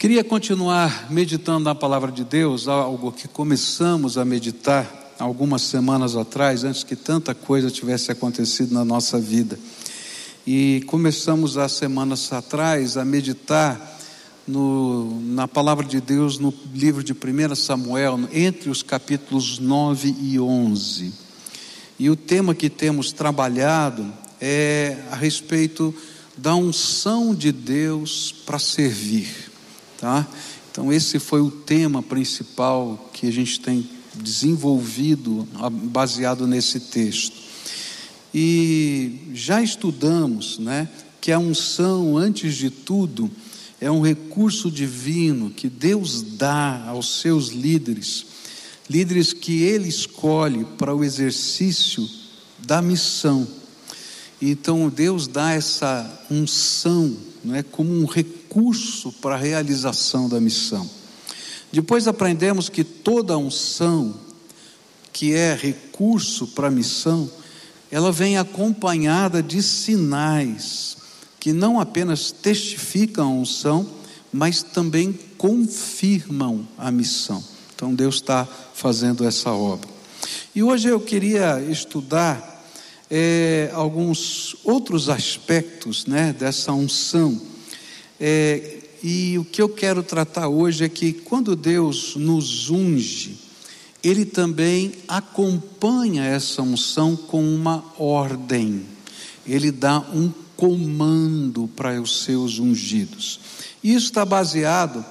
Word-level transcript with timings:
Queria 0.00 0.24
continuar 0.24 1.08
meditando 1.10 1.64
na 1.64 1.74
palavra 1.74 2.10
de 2.10 2.24
Deus, 2.24 2.68
algo 2.68 3.12
que 3.12 3.28
começamos 3.28 4.16
a 4.16 4.24
meditar 4.24 5.12
algumas 5.18 5.60
semanas 5.60 6.16
atrás, 6.16 6.64
antes 6.64 6.82
que 6.82 6.96
tanta 6.96 7.34
coisa 7.34 7.70
tivesse 7.70 8.10
acontecido 8.10 8.72
na 8.72 8.82
nossa 8.82 9.20
vida. 9.20 9.58
E 10.46 10.82
começamos 10.86 11.58
há 11.58 11.68
semanas 11.68 12.32
atrás 12.32 12.96
a 12.96 13.04
meditar 13.04 14.00
no, 14.48 15.20
na 15.20 15.46
palavra 15.46 15.84
de 15.84 16.00
Deus 16.00 16.38
no 16.38 16.50
livro 16.72 17.04
de 17.04 17.12
1 17.12 17.54
Samuel, 17.54 18.20
entre 18.32 18.70
os 18.70 18.82
capítulos 18.82 19.58
9 19.58 20.16
e 20.18 20.40
11. 20.40 21.12
E 21.98 22.08
o 22.08 22.16
tema 22.16 22.54
que 22.54 22.70
temos 22.70 23.12
trabalhado 23.12 24.10
é 24.40 24.96
a 25.10 25.14
respeito 25.14 25.94
da 26.38 26.54
unção 26.54 27.34
de 27.34 27.52
Deus 27.52 28.34
para 28.46 28.58
servir. 28.58 29.49
Tá? 30.00 30.26
Então, 30.72 30.90
esse 30.90 31.18
foi 31.18 31.42
o 31.42 31.50
tema 31.50 32.02
principal 32.02 33.10
que 33.12 33.26
a 33.26 33.30
gente 33.30 33.60
tem 33.60 33.86
desenvolvido 34.14 35.46
baseado 35.84 36.46
nesse 36.46 36.80
texto. 36.80 37.36
E 38.32 39.28
já 39.34 39.62
estudamos 39.62 40.58
né, 40.58 40.88
que 41.20 41.30
a 41.30 41.38
unção, 41.38 42.16
antes 42.16 42.54
de 42.54 42.70
tudo, 42.70 43.30
é 43.78 43.90
um 43.90 44.00
recurso 44.00 44.70
divino 44.70 45.50
que 45.50 45.68
Deus 45.68 46.22
dá 46.22 46.84
aos 46.86 47.20
seus 47.20 47.48
líderes, 47.48 48.24
líderes 48.88 49.34
que 49.34 49.62
Ele 49.62 49.88
escolhe 49.88 50.64
para 50.78 50.94
o 50.94 51.04
exercício 51.04 52.08
da 52.58 52.80
missão. 52.80 53.59
Então 54.40 54.88
Deus 54.88 55.26
dá 55.26 55.52
essa 55.52 56.24
unção 56.30 57.16
não 57.44 57.54
é, 57.54 57.62
como 57.62 57.90
um 57.90 58.04
recurso 58.04 59.12
para 59.12 59.34
a 59.34 59.38
realização 59.38 60.28
da 60.28 60.40
missão. 60.40 60.88
Depois 61.72 62.06
aprendemos 62.06 62.68
que 62.68 62.84
toda 62.84 63.38
unção, 63.38 64.14
que 65.12 65.34
é 65.34 65.54
recurso 65.54 66.48
para 66.48 66.68
a 66.68 66.70
missão, 66.70 67.30
ela 67.90 68.12
vem 68.12 68.38
acompanhada 68.38 69.42
de 69.42 69.62
sinais 69.62 70.96
que 71.38 71.52
não 71.52 71.80
apenas 71.80 72.30
testificam 72.30 73.26
a 73.26 73.30
unção, 73.30 73.88
mas 74.30 74.62
também 74.62 75.18
confirmam 75.38 76.68
a 76.76 76.90
missão. 76.90 77.42
Então 77.74 77.94
Deus 77.94 78.16
está 78.16 78.46
fazendo 78.74 79.24
essa 79.24 79.50
obra. 79.50 79.88
E 80.54 80.62
hoje 80.62 80.88
eu 80.88 81.00
queria 81.00 81.60
estudar 81.62 82.59
é, 83.10 83.70
alguns 83.74 84.56
outros 84.64 85.08
aspectos 85.08 86.06
né, 86.06 86.32
dessa 86.32 86.72
unção 86.72 87.50
é, 88.22 88.80
e 89.02 89.38
o 89.38 89.44
que 89.46 89.62
eu 89.62 89.68
quero 89.70 90.02
tratar 90.02 90.48
hoje 90.48 90.84
é 90.84 90.88
que 90.88 91.14
quando 91.14 91.56
Deus 91.56 92.16
nos 92.16 92.68
unge, 92.68 93.38
Ele 94.04 94.26
também 94.26 94.92
acompanha 95.08 96.24
essa 96.24 96.60
unção 96.60 97.16
com 97.16 97.42
uma 97.42 97.82
ordem, 97.98 98.84
Ele 99.46 99.72
dá 99.72 100.00
um 100.00 100.30
comando 100.54 101.66
para 101.74 101.98
os 101.98 102.24
seus 102.24 102.58
ungidos. 102.58 103.40
Isso 103.82 104.08
está 104.08 104.26
baseado 104.26 105.02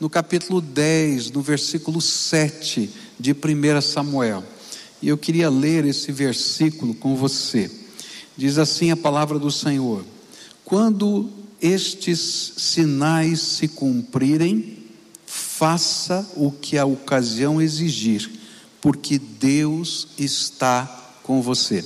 no 0.00 0.08
capítulo 0.08 0.62
10, 0.62 1.30
no 1.32 1.42
versículo 1.42 2.00
7 2.00 2.90
de 3.20 3.32
1 3.32 3.82
Samuel. 3.82 4.42
E 5.04 5.08
eu 5.08 5.18
queria 5.18 5.50
ler 5.50 5.84
esse 5.84 6.10
versículo 6.10 6.94
com 6.94 7.14
você. 7.14 7.70
Diz 8.38 8.56
assim 8.56 8.90
a 8.90 8.96
palavra 8.96 9.38
do 9.38 9.50
Senhor: 9.50 10.02
Quando 10.64 11.28
estes 11.60 12.54
sinais 12.56 13.38
se 13.38 13.68
cumprirem, 13.68 14.78
faça 15.26 16.26
o 16.34 16.50
que 16.50 16.78
a 16.78 16.86
ocasião 16.86 17.60
exigir, 17.60 18.30
porque 18.80 19.18
Deus 19.18 20.08
está 20.16 20.86
com 21.22 21.42
você. 21.42 21.84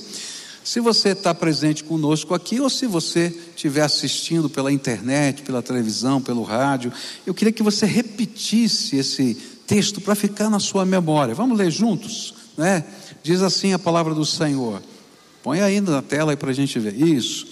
Se 0.63 0.79
você 0.79 1.09
está 1.09 1.35
presente 1.35 1.83
conosco 1.83 2.33
aqui, 2.33 2.61
ou 2.61 2.69
se 2.69 2.87
você 2.87 3.37
estiver 3.49 3.81
assistindo 3.81 4.49
pela 4.49 4.71
internet, 4.71 5.41
pela 5.41 5.61
televisão, 5.61 6.21
pelo 6.21 6.43
rádio, 6.43 6.93
eu 7.27 7.33
queria 7.33 7.51
que 7.51 7.63
você 7.63 7.85
repetisse 7.85 8.95
esse 8.95 9.35
texto 9.67 9.99
para 9.99 10.15
ficar 10.15 10.49
na 10.49 10.59
sua 10.61 10.85
memória. 10.85 11.35
Vamos 11.35 11.57
ler 11.57 11.69
juntos? 11.69 12.33
Né? 12.57 12.85
Diz 13.23 13.41
assim 13.41 13.73
a 13.73 13.79
palavra 13.79 14.13
do 14.13 14.25
Senhor. 14.25 14.81
Põe 15.43 15.61
ainda 15.61 15.91
na 15.91 16.01
tela 16.01 16.31
aí 16.31 16.37
para 16.37 16.51
a 16.51 16.53
gente 16.53 16.77
ver. 16.79 16.95
Isso. 16.95 17.47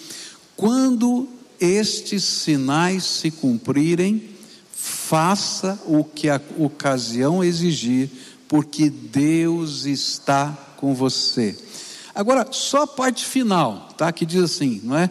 Quando 0.55 1.28
estes 1.59 2.23
sinais 2.23 3.03
se 3.03 3.31
cumprirem, 3.31 4.29
faça 4.72 5.79
o 5.85 6.03
que 6.03 6.29
a 6.29 6.41
ocasião 6.57 7.44
exigir, 7.44 8.09
porque 8.47 8.89
Deus 8.89 9.85
está 9.85 10.51
com 10.78 10.94
você. 10.94 11.57
Agora, 12.13 12.47
só 12.51 12.84
a 12.84 12.88
parte 12.88 13.25
final, 13.25 13.89
tá? 13.97 14.11
Que 14.11 14.25
diz 14.25 14.41
assim, 14.41 14.81
não 14.84 14.97
é? 14.97 15.09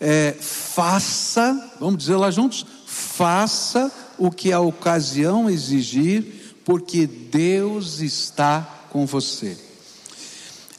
é 0.00 0.36
faça, 0.40 1.72
vamos 1.78 1.98
dizer 1.98 2.16
lá 2.16 2.30
juntos, 2.30 2.64
faça 2.86 3.92
o 4.16 4.30
que 4.30 4.52
a 4.52 4.60
ocasião 4.60 5.48
exigir, 5.50 6.54
porque 6.64 7.06
Deus 7.06 8.00
está 8.00 8.86
com 8.90 9.06
você. 9.06 9.67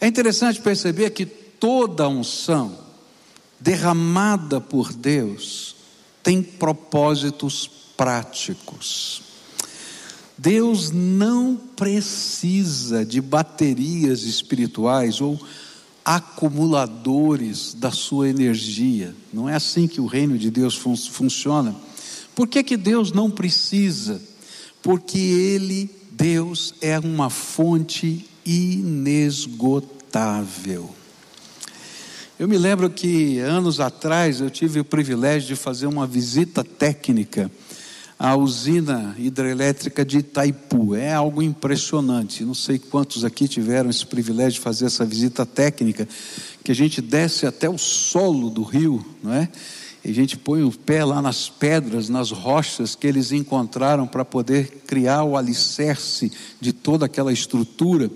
É 0.02 0.08
interessante 0.08 0.62
perceber 0.62 1.10
que 1.12 1.26
toda 1.26 2.08
unção, 2.08 2.78
derramada 3.60 4.62
por 4.62 4.94
Deus 4.94 5.76
tem 6.24 6.42
propósitos 6.42 7.70
práticos. 7.98 9.22
Deus 10.38 10.90
não 10.90 11.60
precisa 11.76 13.06
de 13.06 13.20
baterias 13.20 14.24
espirituais 14.24 15.20
ou 15.20 15.38
acumuladores 16.06 17.74
da 17.74 17.92
sua 17.92 18.30
energia. 18.30 19.14
Não 19.34 19.50
é 19.50 19.56
assim 19.56 19.86
que 19.86 20.00
o 20.00 20.06
reino 20.06 20.38
de 20.38 20.50
Deus 20.50 20.76
fun 20.76 20.96
funciona. 20.96 21.76
Por 22.34 22.48
que, 22.48 22.64
que 22.64 22.78
Deus 22.78 23.12
não 23.12 23.30
precisa? 23.30 24.22
Porque 24.82 25.20
Ele, 25.20 25.90
Deus, 26.12 26.74
é 26.80 26.98
uma 26.98 27.30
fonte 27.30 28.29
inesgotável. 28.50 30.90
Eu 32.40 32.48
me 32.48 32.58
lembro 32.58 32.90
que 32.90 33.38
anos 33.40 33.80
atrás 33.80 34.42
eu 34.42 34.50
tive 34.50 34.80
o 34.80 34.86
privilégio 34.86 35.50
de 35.50 35.56
fazer 35.56 35.86
uma 35.86 36.08
visita 36.08 36.64
técnica 36.64 37.52
à 38.18 38.36
usina 38.36 39.16
hidrelétrica 39.20 40.04
de 40.04 40.18
Itaipu. 40.20 40.96
É 40.96 41.14
algo 41.14 41.44
impressionante. 41.44 42.44
Não 42.44 42.56
sei 42.56 42.80
quantos 42.80 43.24
aqui 43.24 43.48
tiveram 43.48 43.90
esse 43.90 44.06
privilégio 44.06 44.54
de 44.54 44.62
fazer 44.62 44.88
essa 44.88 45.06
visita 45.06 45.46
técnica, 45.46 46.08
que 46.64 46.72
a 46.72 46.76
gente 46.76 47.02
desce 47.02 47.46
até 47.46 47.70
o 47.70 47.78
solo 47.78 48.50
do 48.50 48.64
rio, 48.64 49.06
não 49.22 49.34
é? 49.34 49.50
E 50.04 50.10
a 50.12 50.14
gente 50.14 50.38
põe 50.38 50.64
o 50.64 50.72
pé 50.72 51.04
lá 51.04 51.22
nas 51.22 51.50
pedras, 51.50 52.10
nas 52.10 52.32
rochas 52.32 52.96
que 52.96 53.06
eles 53.06 53.32
encontraram 53.32 54.08
para 54.08 54.24
poder 54.24 54.84
criar 54.88 55.24
o 55.24 55.36
alicerce 55.36 56.32
de 56.60 56.72
toda 56.72 57.06
aquela 57.06 57.34
estrutura 57.34 58.10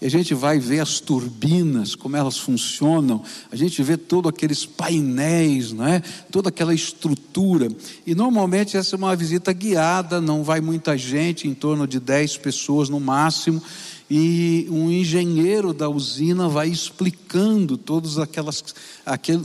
e 0.00 0.04
a 0.04 0.10
gente 0.10 0.34
vai 0.34 0.58
ver 0.58 0.80
as 0.80 1.00
turbinas, 1.00 1.94
como 1.94 2.16
elas 2.16 2.36
funcionam, 2.36 3.22
a 3.50 3.56
gente 3.56 3.82
vê 3.82 3.96
todos 3.96 4.28
aqueles 4.28 4.66
painéis, 4.66 5.72
não 5.72 5.86
é? 5.86 6.02
toda 6.30 6.50
aquela 6.50 6.74
estrutura. 6.74 7.68
E 8.06 8.14
normalmente 8.14 8.76
essa 8.76 8.94
é 8.94 8.98
uma 8.98 9.16
visita 9.16 9.52
guiada, 9.54 10.20
não 10.20 10.44
vai 10.44 10.60
muita 10.60 10.98
gente, 10.98 11.48
em 11.48 11.54
torno 11.54 11.86
de 11.86 11.98
10 11.98 12.36
pessoas 12.38 12.90
no 12.90 13.00
máximo, 13.00 13.62
e 14.08 14.66
um 14.70 14.90
engenheiro 14.90 15.72
da 15.72 15.88
usina 15.88 16.48
vai 16.48 16.68
explicando 16.68 17.76
todas 17.76 18.18
aquelas, 18.18 18.62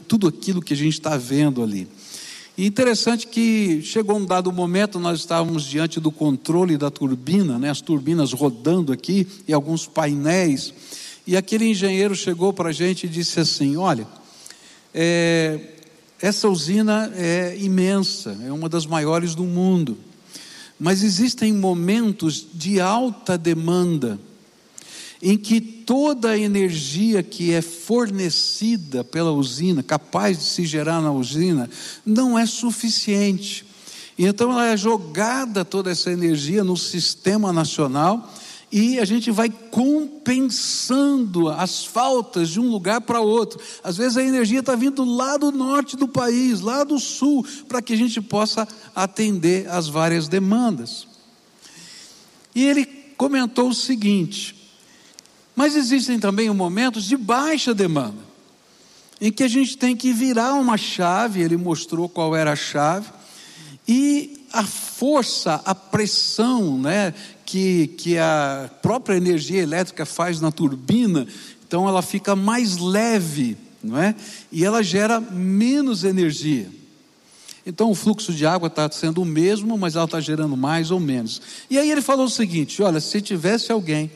tudo 0.08 0.28
aquilo 0.28 0.62
que 0.62 0.74
a 0.74 0.78
gente 0.78 0.94
está 0.94 1.18
vendo 1.18 1.64
ali. 1.64 1.88
E 2.58 2.66
interessante 2.66 3.28
que 3.28 3.82
chegou 3.82 4.18
um 4.18 4.26
dado 4.26 4.52
momento, 4.52 5.00
nós 5.00 5.20
estávamos 5.20 5.64
diante 5.64 6.00
do 6.00 6.12
controle 6.12 6.78
da 6.78 6.92
turbina, 6.92 7.58
né, 7.58 7.70
as 7.70 7.82
turbinas 7.82 8.34
rodando 8.34 8.92
aqui 8.92 9.26
e 9.48 9.54
alguns 9.54 9.88
painéis, 9.88 10.74
e 11.26 11.36
aquele 11.36 11.66
engenheiro 11.66 12.16
chegou 12.16 12.54
para 12.54 12.70
a 12.70 12.74
gente 12.74 13.06
e 13.06 13.10
disse 13.10 13.40
assim: 13.40 13.78
Olha, 13.78 14.08
é, 14.94 15.60
essa 16.22 16.48
usina 16.50 17.12
é 17.16 17.58
imensa, 17.58 18.38
é 18.46 18.52
uma 18.52 18.70
das 18.70 18.86
maiores 18.86 19.34
do 19.34 19.44
mundo, 19.44 19.98
mas 20.80 21.04
existem 21.04 21.54
momentos 21.54 22.46
de 22.54 22.80
alta 22.80 23.38
demanda 23.38 24.20
em 25.22 25.38
que 25.38 25.62
toda 25.62 26.32
a 26.32 26.38
energia 26.38 27.22
que 27.22 27.54
é 27.54 27.62
fornecida 27.62 29.04
pela 29.04 29.32
usina, 29.32 29.84
capaz 29.84 30.40
de 30.40 30.44
se 30.46 30.66
gerar 30.66 31.02
na 31.02 31.12
usina, 31.12 31.70
não 32.06 32.38
é 32.38 32.46
suficiente. 32.46 33.66
Então 34.18 34.52
ela 34.52 34.68
é 34.68 34.78
jogada 34.78 35.64
toda 35.64 35.92
essa 35.92 36.12
energia 36.12 36.64
no 36.64 36.76
sistema 36.76 37.54
nacional 37.54 38.32
e 38.72 39.00
a 39.00 39.06
gente 39.06 39.30
vai 39.30 39.50
compensando 39.50 41.50
as 41.50 41.84
faltas 41.84 42.50
de 42.50 42.60
um 42.60 42.70
lugar 42.70 43.02
para 43.02 43.20
outro. 43.20 43.60
Às 43.84 43.98
vezes 43.98 44.18
a 44.18 44.24
energia 44.24 44.62
está 44.62 44.76
vindo 44.76 45.04
lá 45.04 45.36
do 45.36 45.52
norte 45.52 45.98
do 45.98 46.08
país, 46.08 46.62
lá 46.62 46.84
do 46.84 46.98
sul, 46.98 47.46
para 47.68 47.82
que 47.82 47.94
a 47.94 47.98
gente 47.98 48.22
possa 48.22 48.68
atender 48.96 49.70
as 49.70 49.90
várias 49.90 50.30
demandas. 50.30 51.06
E 52.56 52.66
ele 52.66 52.86
comentou 53.18 53.70
o 53.70 53.74
seguinte: 53.74 54.56
mas 55.56 55.76
existem 55.76 56.20
também 56.20 56.50
momentos 56.50 57.06
de 57.06 57.18
baixa 57.18 57.74
demanda, 57.74 58.32
em 59.20 59.32
que 59.32 59.44
a 59.44 59.48
gente 59.48 59.78
tem 59.78 59.96
que 59.96 60.12
virar 60.12 60.54
uma 60.54 60.78
chave, 60.78 61.42
ele 61.42 61.58
mostrou 61.58 62.10
qual 62.10 62.36
era 62.36 62.54
a 62.54 62.56
chave, 62.56 63.10
e 63.88 64.46
a 64.52 64.64
força, 64.64 65.62
a 65.66 65.76
pressão, 65.76 66.78
né, 66.80 67.14
que, 67.46 67.88
que 67.98 68.18
a 68.18 68.70
própria 68.82 69.16
energia 69.16 69.62
elétrica 69.62 70.06
faz 70.06 70.40
na 70.40 70.52
turbina, 70.52 71.28
então 71.68 71.88
ela 71.88 72.02
fica 72.02 72.36
mais 72.36 72.78
leve, 72.78 73.58
não 73.84 73.98
é? 73.98 74.16
E 74.52 74.66
ela 74.66 74.84
gera 74.84 75.20
menos 75.20 76.04
energia. 76.04 76.70
Então 77.66 77.92
o 77.92 77.96
fluxo 77.96 78.34
de 78.34 78.46
água 78.46 78.68
está 78.68 78.90
sendo 78.92 79.22
o 79.22 79.26
mesmo, 79.26 79.78
mas 79.78 79.96
ela 79.96 80.06
está 80.06 80.20
gerando 80.20 80.58
mais 80.58 80.92
ou 80.92 81.00
menos. 81.00 81.42
E 81.70 81.78
aí 81.78 81.90
ele 81.90 82.02
falou 82.02 82.26
o 82.26 82.30
seguinte: 82.30 82.82
olha, 82.82 83.00
se 83.00 83.22
tivesse 83.22 83.72
alguém 83.72 84.12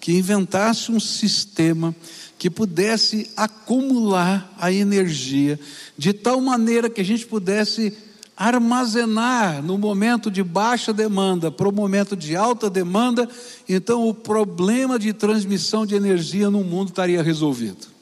que 0.00 0.12
inventasse 0.16 0.92
um 0.92 1.00
sistema 1.00 1.94
que 2.38 2.48
pudesse 2.48 3.30
acumular 3.36 4.54
a 4.58 4.72
energia 4.72 5.58
de 5.96 6.12
tal 6.12 6.40
maneira 6.40 6.88
que 6.88 7.00
a 7.00 7.04
gente 7.04 7.26
pudesse 7.26 7.96
armazenar 8.36 9.60
no 9.60 9.76
momento 9.76 10.30
de 10.30 10.44
baixa 10.44 10.92
demanda 10.92 11.50
para 11.50 11.68
o 11.68 11.72
momento 11.72 12.14
de 12.14 12.36
alta 12.36 12.70
demanda, 12.70 13.28
então 13.68 14.08
o 14.08 14.14
problema 14.14 14.96
de 14.96 15.12
transmissão 15.12 15.84
de 15.84 15.96
energia 15.96 16.48
no 16.48 16.62
mundo 16.62 16.90
estaria 16.90 17.20
resolvido. 17.20 17.97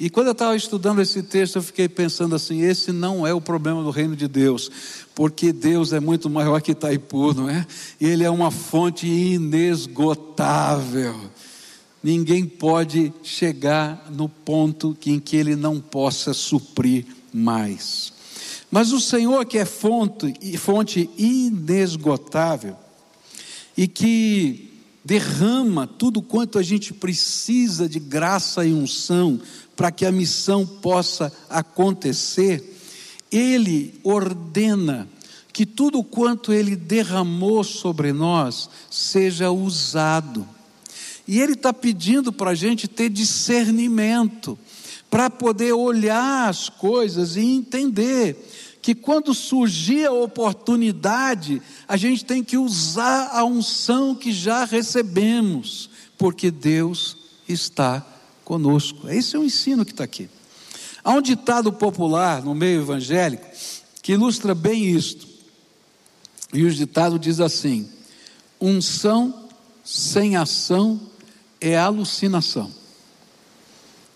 E 0.00 0.08
quando 0.08 0.28
eu 0.28 0.32
estava 0.32 0.56
estudando 0.56 1.02
esse 1.02 1.22
texto, 1.22 1.56
eu 1.56 1.62
fiquei 1.62 1.86
pensando 1.86 2.34
assim: 2.34 2.62
esse 2.62 2.90
não 2.90 3.26
é 3.26 3.34
o 3.34 3.40
problema 3.40 3.82
do 3.82 3.90
reino 3.90 4.16
de 4.16 4.26
Deus, 4.26 4.70
porque 5.14 5.52
Deus 5.52 5.92
é 5.92 6.00
muito 6.00 6.30
maior 6.30 6.62
que 6.62 6.72
Itaipu, 6.72 7.34
não 7.34 7.50
é? 7.50 7.66
Ele 8.00 8.24
é 8.24 8.30
uma 8.30 8.50
fonte 8.50 9.06
inesgotável. 9.06 11.14
Ninguém 12.02 12.46
pode 12.46 13.12
chegar 13.22 14.10
no 14.10 14.26
ponto 14.26 14.96
em 15.04 15.20
que 15.20 15.36
ele 15.36 15.54
não 15.54 15.78
possa 15.78 16.32
suprir 16.32 17.04
mais. 17.30 18.14
Mas 18.70 18.92
o 18.92 19.00
Senhor, 19.00 19.44
que 19.44 19.58
é 19.58 19.66
fonte, 19.66 20.32
fonte 20.56 21.10
inesgotável, 21.18 22.74
e 23.76 23.86
que 23.86 24.70
derrama 25.04 25.86
tudo 25.86 26.22
quanto 26.22 26.58
a 26.58 26.62
gente 26.62 26.92
precisa 26.92 27.88
de 27.88 27.98
graça 27.98 28.64
e 28.64 28.72
unção 28.72 29.40
para 29.80 29.90
que 29.90 30.04
a 30.04 30.12
missão 30.12 30.66
possa 30.66 31.32
acontecer, 31.48 32.78
Ele 33.32 33.98
ordena 34.04 35.08
que 35.54 35.64
tudo 35.64 36.04
quanto 36.04 36.52
Ele 36.52 36.76
derramou 36.76 37.64
sobre 37.64 38.12
nós 38.12 38.68
seja 38.90 39.50
usado. 39.50 40.46
E 41.26 41.40
Ele 41.40 41.54
está 41.54 41.72
pedindo 41.72 42.30
para 42.30 42.50
a 42.50 42.54
gente 42.54 42.86
ter 42.86 43.08
discernimento, 43.08 44.58
para 45.08 45.30
poder 45.30 45.72
olhar 45.72 46.50
as 46.50 46.68
coisas 46.68 47.36
e 47.36 47.40
entender 47.40 48.36
que 48.82 48.94
quando 48.94 49.32
surgir 49.32 50.04
a 50.04 50.12
oportunidade, 50.12 51.62
a 51.88 51.96
gente 51.96 52.22
tem 52.22 52.44
que 52.44 52.58
usar 52.58 53.30
a 53.32 53.46
unção 53.46 54.14
que 54.14 54.30
já 54.30 54.66
recebemos, 54.66 55.88
porque 56.18 56.50
Deus 56.50 57.16
está 57.48 58.19
conosco. 58.50 59.08
Esse 59.08 59.36
é 59.36 59.38
o 59.38 59.44
ensino 59.44 59.84
que 59.84 59.92
está 59.92 60.02
aqui. 60.02 60.28
Há 61.04 61.12
um 61.12 61.22
ditado 61.22 61.72
popular 61.72 62.42
no 62.42 62.52
meio 62.52 62.80
evangélico 62.80 63.46
que 64.02 64.14
ilustra 64.14 64.56
bem 64.56 64.90
isto. 64.90 65.24
E 66.52 66.64
o 66.64 66.70
ditado 66.74 67.16
diz 67.16 67.38
assim: 67.38 67.88
unção 68.60 69.48
sem 69.84 70.36
ação 70.36 71.00
é 71.60 71.78
alucinação. 71.78 72.72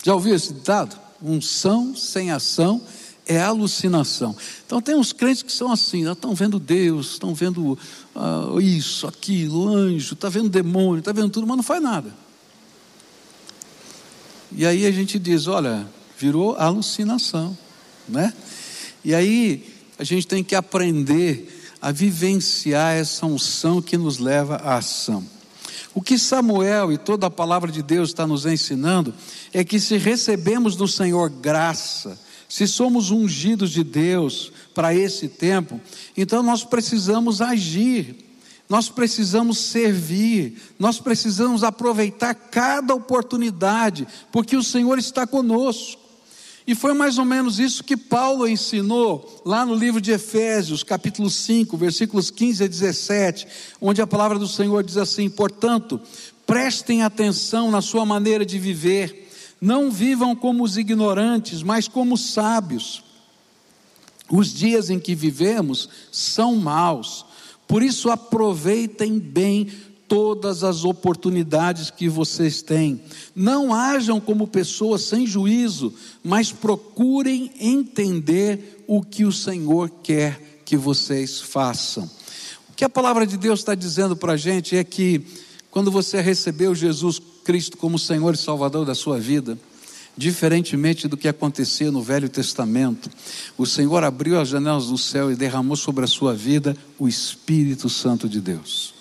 Já 0.03 0.15
ouviu 0.15 0.35
esse 0.35 0.53
ditado? 0.53 0.99
Unção 1.23 1.95
sem 1.95 2.33
ação 2.33 2.83
é 3.25 3.41
alucinação. 3.41 4.35
Então 4.67 4.83
tem 4.83 4.97
uns 4.97 5.13
crentes 5.13 5.45
que 5.45 5.53
são 5.53 5.71
assim, 5.71 6.11
estão 6.11 6.35
vendo 6.35 6.59
Deus, 6.59 7.13
estão 7.13 7.37
vendo 7.37 7.79
uh, 8.17 8.61
isso, 8.61 9.07
aquilo, 9.07 9.69
anjo, 9.69 10.15
está 10.15 10.29
vendo 10.29 10.49
demônio, 10.49 10.99
está 10.99 11.13
vendo 11.13 11.31
tudo, 11.31 11.47
mas 11.47 11.57
não 11.57 11.63
faz 11.63 11.81
nada. 11.81 12.24
E 14.57 14.65
aí 14.65 14.87
a 14.87 14.91
gente 14.93 15.19
diz, 15.19 15.47
olha, 15.47 15.87
virou 16.17 16.55
alucinação, 16.57 17.57
né? 18.09 18.33
E 19.05 19.15
aí 19.15 19.75
a 19.99 20.05
gente 20.05 20.27
tem 20.27 20.45
que 20.45 20.55
aprender 20.55 21.63
a 21.81 21.91
vivenciar 21.93 22.95
essa 22.95 23.27
unção 23.27 23.83
que 23.83 23.97
nos 23.97 24.19
leva 24.19 24.57
à 24.57 24.77
ação. 24.77 25.25
O 25.95 26.01
que 26.01 26.19
Samuel 26.19 26.93
e 26.93 26.99
toda 26.99 27.27
a 27.27 27.31
palavra 27.31 27.71
de 27.71 27.83
Deus 27.83 28.09
está 28.09 28.27
nos 28.27 28.47
ensinando 28.47 29.15
é 29.53 29.63
que 29.63 29.79
se 29.79 29.97
recebemos 29.97 30.77
do 30.77 30.89
Senhor 30.89 31.29
graça, 31.29 32.19
se 32.49 32.67
somos 32.67 33.11
ungidos 33.11 33.71
de 33.71 33.85
Deus 33.85 34.53
para 34.75 34.95
esse 34.95 35.29
tempo, 35.29 35.81
então 36.17 36.43
nós 36.43 36.65
precisamos 36.65 37.41
agir, 37.41 38.24
nós 38.69 38.89
precisamos 38.89 39.59
servir, 39.59 40.61
nós 40.79 40.99
precisamos 40.99 41.63
aproveitar 41.63 42.35
cada 42.35 42.95
oportunidade, 42.95 44.07
porque 44.33 44.57
o 44.57 44.63
Senhor 44.63 44.99
está 44.99 45.27
conosco. 45.27 46.03
E 46.67 46.75
foi 46.75 46.95
mais 46.95 47.19
ou 47.19 47.27
menos 47.27 47.59
isso 47.59 47.85
que 47.85 47.97
Paulo 47.97 48.49
ensinou 48.49 49.43
lá 49.45 49.67
no 49.67 49.75
livro 49.75 50.01
de 50.01 50.13
Efésios, 50.13 50.83
capítulo 50.83 51.29
5, 51.29 51.77
versículos 51.77 52.31
15 52.31 52.65
a 52.65 52.67
17, 52.67 53.47
onde 53.81 54.01
a 54.01 54.07
palavra 54.07 54.39
do 54.39 54.49
Senhor 54.49 54.83
diz 54.83 54.97
assim: 54.97 55.29
Portanto, 55.29 56.01
prestem 56.47 57.03
atenção 57.03 57.71
na 57.71 57.83
sua 57.83 58.07
maneira 58.07 58.47
de 58.47 58.59
viver 58.59 59.25
não 59.65 59.91
vivam 59.91 60.37
como 60.37 60.63
os 60.63 60.77
ignorantes, 60.77 61.63
mas 61.63 61.89
como 61.89 62.19
sábios. 62.19 63.03
Os 64.31 64.53
dias 64.53 64.91
em 64.91 65.01
que 65.01 65.15
vivemos 65.15 65.89
são 66.13 66.57
maus, 66.57 67.25
por 67.67 67.83
isso 67.83 68.11
aproveitem 68.11 69.19
bem 69.19 69.69
todas 70.07 70.63
as 70.63 70.85
oportunidades 70.85 71.91
que 71.91 72.09
vocês 72.09 72.63
têm. 72.63 73.01
Não 73.35 73.73
hajam 73.75 74.21
como 74.21 74.47
pessoas 74.47 75.03
sem 75.03 75.27
juízo, 75.27 75.93
mas 76.23 76.53
procurem 76.53 77.51
entender 77.59 78.85
o 78.87 79.03
que 79.03 79.25
o 79.25 79.33
Senhor 79.33 79.91
quer 80.03 80.61
que 80.65 80.77
vocês 80.77 81.41
façam. 81.41 82.09
O 82.71 82.75
que 82.75 82.85
a 82.85 82.89
palavra 82.89 83.27
de 83.27 83.37
Deus 83.37 83.61
está 83.61 83.75
dizendo 83.75 84.17
para 84.17 84.33
a 84.33 84.37
gente 84.37 84.77
é 84.77 84.85
que, 84.85 85.25
quando 85.71 85.91
você 85.91 86.21
recebeu 86.21 86.75
Jesus 86.75 87.21
Cristo 87.45 87.77
como 87.77 87.99
Senhor 87.99 88.35
e 88.35 88.39
Salvador 88.39 88.87
da 88.87 88.95
sua 88.95 89.19
vida, 89.19 89.59
diferentemente 90.17 91.09
do 91.09 91.17
que 91.17 91.29
acontecia 91.29 91.91
no 91.91 92.03
Velho 92.03 92.29
Testamento, 92.29 93.11
o 93.59 93.67
Senhor 93.67 94.05
abriu 94.05 94.39
as 94.39 94.49
janelas 94.49 94.87
do 94.87 94.99
céu 94.99 95.31
e 95.31 95.37
derramou 95.37 95.77
sobre 95.77 96.05
a 96.05 96.09
sua 96.09 96.35
vida 96.35 96.77
o 96.99 97.09
Espírito 97.09 97.89
Santo 97.89 98.29
de 98.29 98.41
Deus. 98.41 98.95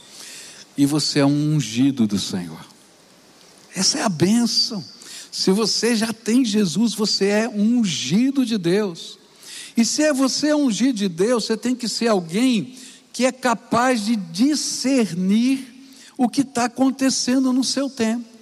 E 0.75 0.86
você 0.86 1.20
é 1.20 1.25
um 1.25 1.55
ungido 1.55 2.08
do 2.08 2.17
Senhor. 2.17 2.65
Essa 3.75 4.00
é 4.00 4.01
a 4.01 4.10
bênção. 4.10 4.84
Se 5.32 5.51
você 5.51 5.96
já 5.96 6.12
tem 6.12 6.43
Jesus, 6.43 6.93
você 6.93 7.25
é 7.25 7.50
um 7.50 7.79
ungido 7.79 8.46
de 8.46 8.58
Deus. 8.58 9.20
E 9.77 9.86
se 9.86 10.03
é 10.03 10.13
você 10.13 10.48
é 10.48 10.55
ungido 10.55 10.98
de 10.98 11.10
Deus, 11.10 11.46
você 11.46 11.58
tem 11.58 11.75
que 11.75 11.88
ser 11.88 12.08
alguém 12.08 12.75
que 13.12 13.25
é 13.25 13.32
capaz 13.32 14.05
de 14.05 14.15
discernir 14.15 15.67
o 16.17 16.27
que 16.27 16.41
está 16.41 16.65
acontecendo 16.65 17.53
no 17.53 17.63
seu 17.63 17.89
tempo 17.89 18.32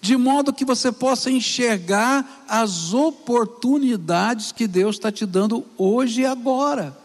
de 0.00 0.16
modo 0.16 0.52
que 0.52 0.64
você 0.64 0.92
possa 0.92 1.30
enxergar 1.30 2.44
as 2.48 2.92
oportunidades 2.92 4.52
que 4.52 4.66
Deus 4.66 4.96
está 4.96 5.10
te 5.10 5.26
dando 5.26 5.64
hoje 5.76 6.22
e 6.22 6.26
agora, 6.26 6.96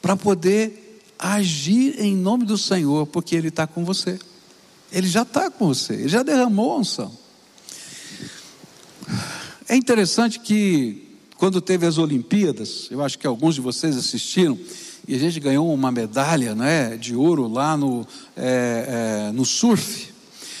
para 0.00 0.16
poder 0.16 1.02
agir 1.18 2.00
em 2.00 2.14
nome 2.14 2.44
do 2.44 2.56
Senhor, 2.56 3.06
porque 3.06 3.34
Ele 3.34 3.48
está 3.48 3.66
com 3.66 3.84
você. 3.84 4.18
Ele 4.90 5.08
já 5.08 5.22
está 5.22 5.50
com 5.50 5.66
você, 5.66 5.94
Ele 5.94 6.08
já 6.08 6.22
derramou 6.22 6.72
a 6.72 6.78
unção. 6.78 7.12
É 9.68 9.76
interessante 9.76 10.40
que, 10.40 11.08
quando 11.36 11.60
teve 11.60 11.84
as 11.84 11.98
Olimpíadas, 11.98 12.88
eu 12.90 13.02
acho 13.02 13.18
que 13.18 13.26
alguns 13.26 13.54
de 13.54 13.60
vocês 13.60 13.96
assistiram, 13.96 14.58
e 15.06 15.14
a 15.14 15.18
gente 15.18 15.40
ganhou 15.40 15.72
uma 15.72 15.90
medalha 15.90 16.54
né, 16.54 16.96
de 16.96 17.14
ouro 17.14 17.48
lá 17.48 17.76
no, 17.76 18.06
é, 18.36 19.28
é, 19.28 19.32
no 19.32 19.44
surf. 19.44 20.17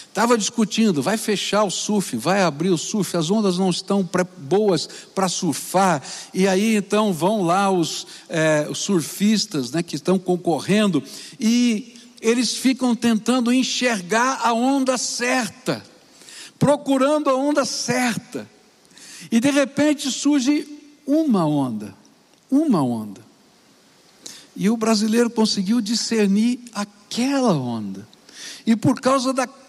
Estava 0.08 0.36
discutindo, 0.36 1.02
vai 1.02 1.16
fechar 1.16 1.62
o 1.62 1.70
surf, 1.70 2.16
vai 2.16 2.42
abrir 2.42 2.70
o 2.70 2.78
surf, 2.78 3.16
as 3.16 3.30
ondas 3.30 3.56
não 3.56 3.70
estão 3.70 4.08
boas 4.36 4.88
para 5.14 5.28
surfar, 5.28 6.02
e 6.34 6.48
aí 6.48 6.76
então 6.76 7.12
vão 7.12 7.42
lá 7.42 7.70
os, 7.70 8.06
é, 8.28 8.66
os 8.68 8.78
surfistas 8.78 9.70
né, 9.70 9.82
que 9.82 9.94
estão 9.94 10.18
concorrendo, 10.18 11.02
e 11.38 11.94
eles 12.20 12.56
ficam 12.56 12.96
tentando 12.96 13.52
enxergar 13.52 14.40
a 14.42 14.52
onda 14.52 14.98
certa, 14.98 15.84
procurando 16.58 17.30
a 17.30 17.36
onda 17.36 17.64
certa. 17.64 18.48
E 19.30 19.38
de 19.38 19.50
repente 19.50 20.10
surge 20.10 20.66
uma 21.06 21.46
onda, 21.46 21.94
uma 22.50 22.82
onda. 22.82 23.20
E 24.56 24.68
o 24.68 24.76
brasileiro 24.76 25.30
conseguiu 25.30 25.80
discernir 25.80 26.60
aquela 26.74 27.52
onda. 27.52 28.06
E 28.66 28.74
por 28.74 29.00
causa 29.00 29.32
daquela 29.32 29.67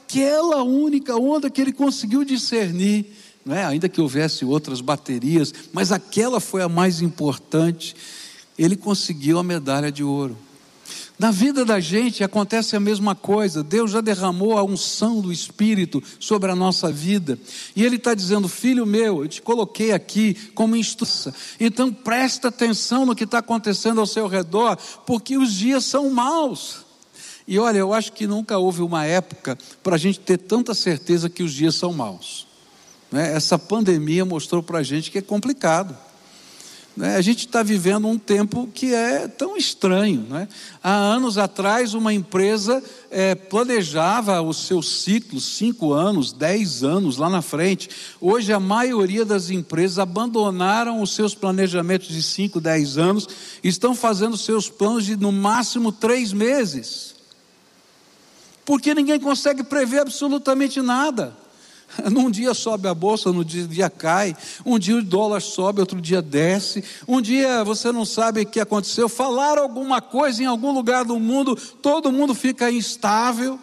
única 0.63 1.15
onda 1.15 1.49
que 1.49 1.61
ele 1.61 1.71
conseguiu 1.71 2.23
discernir, 2.23 3.05
não 3.45 3.55
é? 3.55 3.65
ainda 3.65 3.87
que 3.87 4.01
houvesse 4.01 4.43
outras 4.43 4.81
baterias, 4.81 5.53
mas 5.71 5.91
aquela 5.91 6.39
foi 6.39 6.61
a 6.61 6.69
mais 6.69 7.01
importante, 7.01 7.95
ele 8.57 8.75
conseguiu 8.75 9.39
a 9.39 9.43
medalha 9.43 9.91
de 9.91 10.03
ouro. 10.03 10.37
Na 11.19 11.31
vida 11.31 11.65
da 11.65 11.81
gente 11.81 12.23
acontece 12.23 12.77
a 12.77 12.79
mesma 12.79 13.13
coisa. 13.13 13.61
Deus 13.61 13.91
já 13.91 13.99
derramou 13.99 14.57
a 14.57 14.63
unção 14.63 15.19
do 15.19 15.33
Espírito 15.33 16.01
sobre 16.17 16.49
a 16.49 16.55
nossa 16.55 16.89
vida. 16.89 17.37
E 17.75 17.83
Ele 17.83 17.97
está 17.97 18.13
dizendo: 18.13 18.47
Filho 18.47 18.85
meu, 18.85 19.23
eu 19.23 19.27
te 19.27 19.41
coloquei 19.41 19.91
aqui 19.91 20.33
como 20.55 20.77
instrução. 20.77 21.33
Então 21.59 21.91
presta 21.91 22.47
atenção 22.47 23.05
no 23.05 23.13
que 23.13 23.25
está 23.25 23.39
acontecendo 23.39 23.99
ao 23.99 24.07
seu 24.07 24.27
redor, 24.27 24.77
porque 25.05 25.37
os 25.37 25.53
dias 25.53 25.83
são 25.83 26.09
maus. 26.09 26.88
E 27.49 27.57
olha, 27.57 27.79
eu 27.79 27.95
acho 27.95 28.13
que 28.13 28.27
nunca 28.27 28.59
houve 28.59 28.83
uma 28.83 29.07
época 29.07 29.57
para 29.81 29.95
a 29.95 29.97
gente 29.97 30.19
ter 30.19 30.37
tanta 30.37 30.75
certeza 30.75 31.27
que 31.27 31.41
os 31.41 31.51
dias 31.51 31.73
são 31.73 31.91
maus. 31.91 32.45
Né? 33.11 33.33
Essa 33.33 33.57
pandemia 33.57 34.23
mostrou 34.23 34.61
para 34.61 34.77
a 34.77 34.83
gente 34.83 35.09
que 35.09 35.17
é 35.17 35.21
complicado. 35.21 35.97
Né? 36.95 37.15
A 37.15 37.21
gente 37.21 37.47
está 37.47 37.63
vivendo 37.63 38.07
um 38.07 38.19
tempo 38.19 38.69
que 38.71 38.93
é 38.93 39.27
tão 39.27 39.57
estranho. 39.57 40.27
Né? 40.29 40.47
Há 40.83 40.93
anos 40.93 41.39
atrás, 41.39 41.95
uma 41.95 42.13
empresa 42.13 42.83
é, 43.09 43.33
planejava 43.33 44.39
os 44.43 44.67
seus 44.67 45.01
ciclos, 45.01 45.43
cinco 45.57 45.91
anos, 45.91 46.31
dez 46.31 46.83
anos 46.83 47.17
lá 47.17 47.31
na 47.31 47.41
frente. 47.41 47.89
Hoje, 48.21 48.53
a 48.53 48.59
maioria 48.59 49.25
das 49.25 49.49
empresas 49.49 49.97
abandonaram 49.97 51.01
os 51.01 51.15
seus 51.15 51.33
planejamentos 51.33 52.09
de 52.09 52.21
cinco, 52.21 52.61
dez 52.61 52.95
anos, 52.95 53.27
estão 53.63 53.95
fazendo 53.95 54.37
seus 54.37 54.69
planos 54.69 55.03
de 55.03 55.15
no 55.15 55.31
máximo 55.31 55.91
três 55.91 56.31
meses. 56.31 57.08
Porque 58.69 58.93
ninguém 58.93 59.19
consegue 59.19 59.63
prever 59.63 60.01
absolutamente 60.01 60.79
nada. 60.79 61.35
Num 62.13 62.29
dia 62.29 62.53
sobe 62.53 62.87
a 62.87 62.93
bolsa, 62.93 63.33
no 63.33 63.43
dia 63.43 63.89
cai. 63.89 64.37
Um 64.63 64.77
dia 64.77 64.95
o 64.95 65.01
dólar 65.01 65.41
sobe, 65.41 65.79
outro 65.79 65.99
dia 65.99 66.21
desce. 66.21 66.83
Um 67.07 67.19
dia 67.19 67.63
você 67.63 67.91
não 67.91 68.05
sabe 68.05 68.41
o 68.41 68.45
que 68.45 68.59
aconteceu. 68.59 69.09
Falaram 69.09 69.63
alguma 69.63 70.01
coisa 70.01 70.43
em 70.43 70.45
algum 70.45 70.71
lugar 70.71 71.03
do 71.03 71.19
mundo, 71.19 71.55
todo 71.55 72.11
mundo 72.11 72.35
fica 72.35 72.69
instável. 72.69 73.59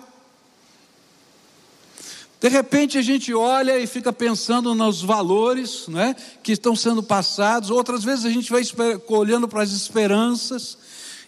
De 2.41 2.49
repente 2.49 2.99
a 2.99 3.03
gente 3.03 3.33
olha 3.33 3.79
e 3.79 3.87
fica 3.87 4.13
pensando 4.13 4.75
nos 4.75 5.03
valores 5.03 5.87
né, 5.87 6.17
que 6.43 6.51
estão 6.51 6.75
sendo 6.75 7.01
passados. 7.01 7.71
Outras 7.71 8.03
vezes 8.03 8.25
a 8.25 8.31
gente 8.31 8.51
vai 8.51 8.65
olhando 9.07 9.47
para 9.47 9.63
as 9.63 9.71
esperanças. 9.71 10.77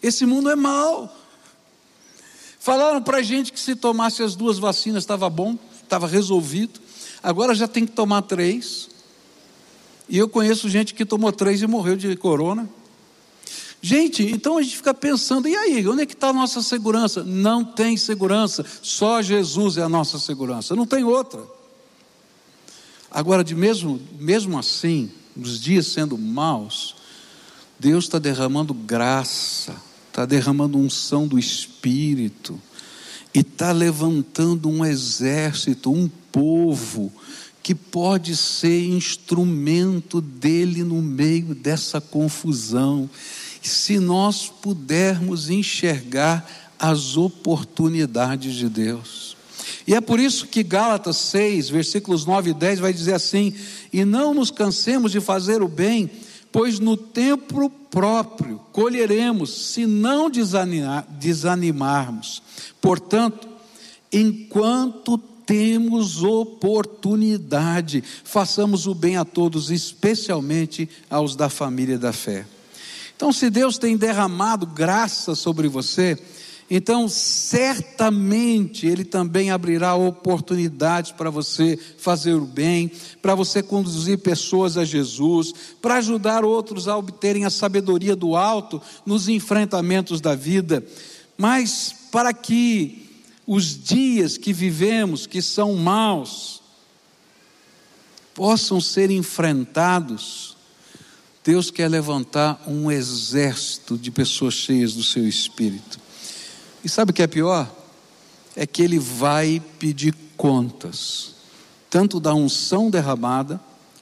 Esse 0.03 0.27
mundo 0.27 0.51
é 0.51 0.57
mau. 0.57 1.18
Falaram 2.69 3.01
para 3.01 3.17
a 3.17 3.23
gente 3.23 3.51
que 3.51 3.59
se 3.59 3.75
tomasse 3.75 4.23
as 4.23 4.37
duas 4.37 4.59
vacinas 4.59 5.03
estava 5.03 5.31
bom, 5.31 5.57
estava 5.83 6.07
resolvido. 6.07 6.79
Agora 7.23 7.55
já 7.55 7.67
tem 7.67 7.87
que 7.87 7.93
tomar 7.93 8.21
três. 8.21 8.91
E 10.07 10.19
eu 10.19 10.29
conheço 10.29 10.69
gente 10.69 10.93
que 10.93 11.07
tomou 11.07 11.33
três 11.33 11.63
e 11.63 11.67
morreu 11.67 11.97
de 11.97 12.15
corona. 12.15 12.69
Gente, 13.81 14.23
então 14.23 14.59
a 14.59 14.63
gente 14.63 14.77
fica 14.77 14.93
pensando, 14.93 15.49
e 15.49 15.57
aí, 15.57 15.89
onde 15.89 16.03
é 16.03 16.07
que 16.07 16.13
está 16.13 16.29
a 16.29 16.33
nossa 16.35 16.61
segurança? 16.61 17.25
Não 17.25 17.65
tem 17.65 17.97
segurança, 17.97 18.63
só 18.83 19.23
Jesus 19.23 19.79
é 19.79 19.83
a 19.83 19.89
nossa 19.89 20.19
segurança, 20.19 20.77
não 20.77 20.85
tem 20.85 21.05
outra. 21.05 21.41
Agora, 23.11 23.43
de 23.43 23.55
mesmo, 23.55 23.99
mesmo 24.19 24.59
assim, 24.59 25.11
os 25.35 25.59
dias 25.59 25.87
sendo 25.87 26.19
maus, 26.19 26.95
Deus 27.81 28.05
está 28.05 28.19
derramando 28.19 28.75
graça, 28.75 29.88
está 30.19 30.27
derramando 30.27 30.77
unção 30.77 31.29
do 31.29 31.39
Espírito, 31.39 32.61
e 33.33 33.39
está 33.39 33.71
levantando 33.71 34.69
um 34.69 34.85
exército, 34.85 35.93
um 35.93 36.11
povo 36.33 37.13
que 37.63 37.73
pode 37.73 38.35
ser 38.35 38.89
instrumento 38.89 40.21
dele 40.21 40.83
no 40.83 41.01
meio 41.01 41.55
dessa 41.55 42.01
confusão. 42.01 43.09
Se 43.63 44.01
nós 44.01 44.49
pudermos 44.61 45.51
enxergar 45.51 46.75
as 46.81 47.17
oportunidades 47.17 48.55
de 48.55 48.69
Deus. 48.69 49.37
E 49.87 49.95
é 49.95 50.01
por 50.01 50.19
isso 50.19 50.49
que 50.49 50.65
Gálatas 50.65 51.17
6, 51.17 51.69
versículos 51.69 52.25
9 52.25 52.51
e 52.51 52.55
10 52.55 52.81
vai 52.81 52.93
dizer 52.93 53.15
assim: 53.15 53.53
E 53.93 54.05
não 54.05 54.35
nos 54.35 54.51
cansemos 54.51 55.13
de 55.13 55.21
fazer 55.21 55.63
o 55.63 55.69
bem, 55.69 56.11
pois 56.51 56.79
no 56.79 56.97
tempo 56.97 57.71
próprio 57.91 58.61
colheremos, 58.73 59.73
se 59.73 59.87
não 59.87 60.31
desanimar, 60.31 61.07
desanimarmos. 61.19 62.43
Portanto, 62.81 63.49
enquanto 64.13 65.19
temos 65.19 66.23
oportunidade, 66.23 68.05
façamos 68.23 68.87
o 68.87 68.95
bem 68.95 69.17
a 69.17 69.25
todos, 69.25 69.71
especialmente 69.71 70.89
aos 71.09 71.35
da 71.35 71.49
família 71.49 71.99
da 71.99 72.13
fé. 72.13 72.47
Então, 73.17 73.33
se 73.33 73.51
Deus 73.51 73.79
tem 73.79 73.97
derramado 73.97 74.67
graça 74.67 75.35
sobre 75.35 75.67
você, 75.67 76.17
então 76.71 77.09
certamente 77.09 78.87
Ele 78.87 79.05
também 79.05 79.51
abrirá 79.51 79.95
oportunidades 79.95 81.13
para 81.13 81.31
você 81.31 81.79
fazer 81.99 82.35
o 82.35 82.45
bem, 82.45 82.91
para 83.23 83.35
você 83.35 83.63
conduzir 83.63 84.19
pessoas 84.19 84.77
a 84.77 84.85
Jesus, 84.85 85.53
para 85.81 85.97
ajudar 85.97 86.45
outros 86.45 86.87
a 86.87 86.97
obterem 86.97 87.45
a 87.45 87.51
sabedoria 87.51 88.15
do 88.15 88.37
alto 88.37 88.83
nos 89.07 89.29
enfrentamentos 89.29 90.21
da 90.21 90.35
vida, 90.35 90.85
mas 91.37 91.95
para 92.11 92.33
que 92.35 93.07
os 93.47 93.83
dias 93.83 94.37
que 94.37 94.53
vivemos, 94.53 95.27
que 95.27 95.41
são 95.41 95.75
maus, 95.75 96.61
possam 98.35 98.81
ser 98.81 99.11
enfrentados, 99.11 100.57
Deus 101.43 101.71
quer 101.71 101.89
levantar 101.89 102.63
um 102.67 102.91
exército 102.91 103.97
de 103.97 104.11
pessoas 104.11 104.53
cheias 104.53 104.93
do 104.93 105.03
seu 105.03 105.27
espírito. 105.27 105.99
E 106.85 106.89
sabe 106.89 107.11
o 107.11 107.15
que 107.15 107.23
é 107.23 107.27
pior? 107.27 107.71
É 108.55 108.67
que 108.67 108.83
Ele 108.83 108.99
vai 108.99 109.63
pedir 109.79 110.15
contas, 110.37 111.35
tanto 111.91 112.21
da 112.21 112.35
unção 112.35 112.91
derramada, 112.91 113.61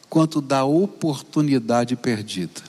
quanto 0.08 0.40
da 0.40 0.64
oportunidade 0.64 1.96
perdida. 1.96 2.62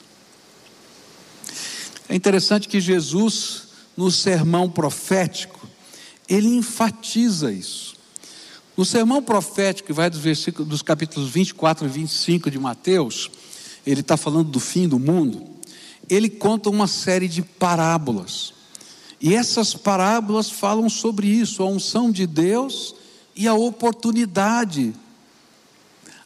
É 2.08 2.14
interessante 2.14 2.68
que 2.68 2.80
Jesus, 2.80 3.64
no 3.96 4.10
sermão 4.10 4.70
profético, 4.70 5.68
ele 6.28 6.48
enfatiza 6.48 7.52
isso. 7.52 7.96
No 8.76 8.84
sermão 8.84 9.22
profético, 9.22 9.88
que 9.88 9.92
vai 9.92 10.08
dos, 10.08 10.20
versículos, 10.20 10.68
dos 10.68 10.82
capítulos 10.82 11.30
24 11.30 11.86
e 11.86 11.88
25 11.88 12.50
de 12.50 12.58
Mateus, 12.58 13.30
ele 13.86 14.00
está 14.00 14.16
falando 14.16 14.50
do 14.50 14.60
fim 14.60 14.86
do 14.86 14.98
mundo. 14.98 15.44
Ele 16.08 16.30
conta 16.30 16.70
uma 16.70 16.86
série 16.86 17.28
de 17.28 17.42
parábolas. 17.42 18.54
E 19.20 19.34
essas 19.34 19.74
parábolas 19.74 20.50
falam 20.50 20.88
sobre 20.88 21.26
isso, 21.26 21.62
a 21.62 21.66
unção 21.66 22.10
de 22.10 22.26
Deus 22.26 22.94
e 23.34 23.48
a 23.48 23.54
oportunidade. 23.54 24.94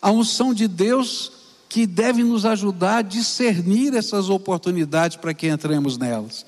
A 0.00 0.10
unção 0.10 0.52
de 0.52 0.68
Deus 0.68 1.32
que 1.68 1.86
deve 1.86 2.22
nos 2.22 2.44
ajudar 2.44 2.98
a 2.98 3.02
discernir 3.02 3.94
essas 3.94 4.28
oportunidades 4.28 5.16
para 5.16 5.32
que 5.32 5.48
entremos 5.48 5.96
nelas. 5.96 6.44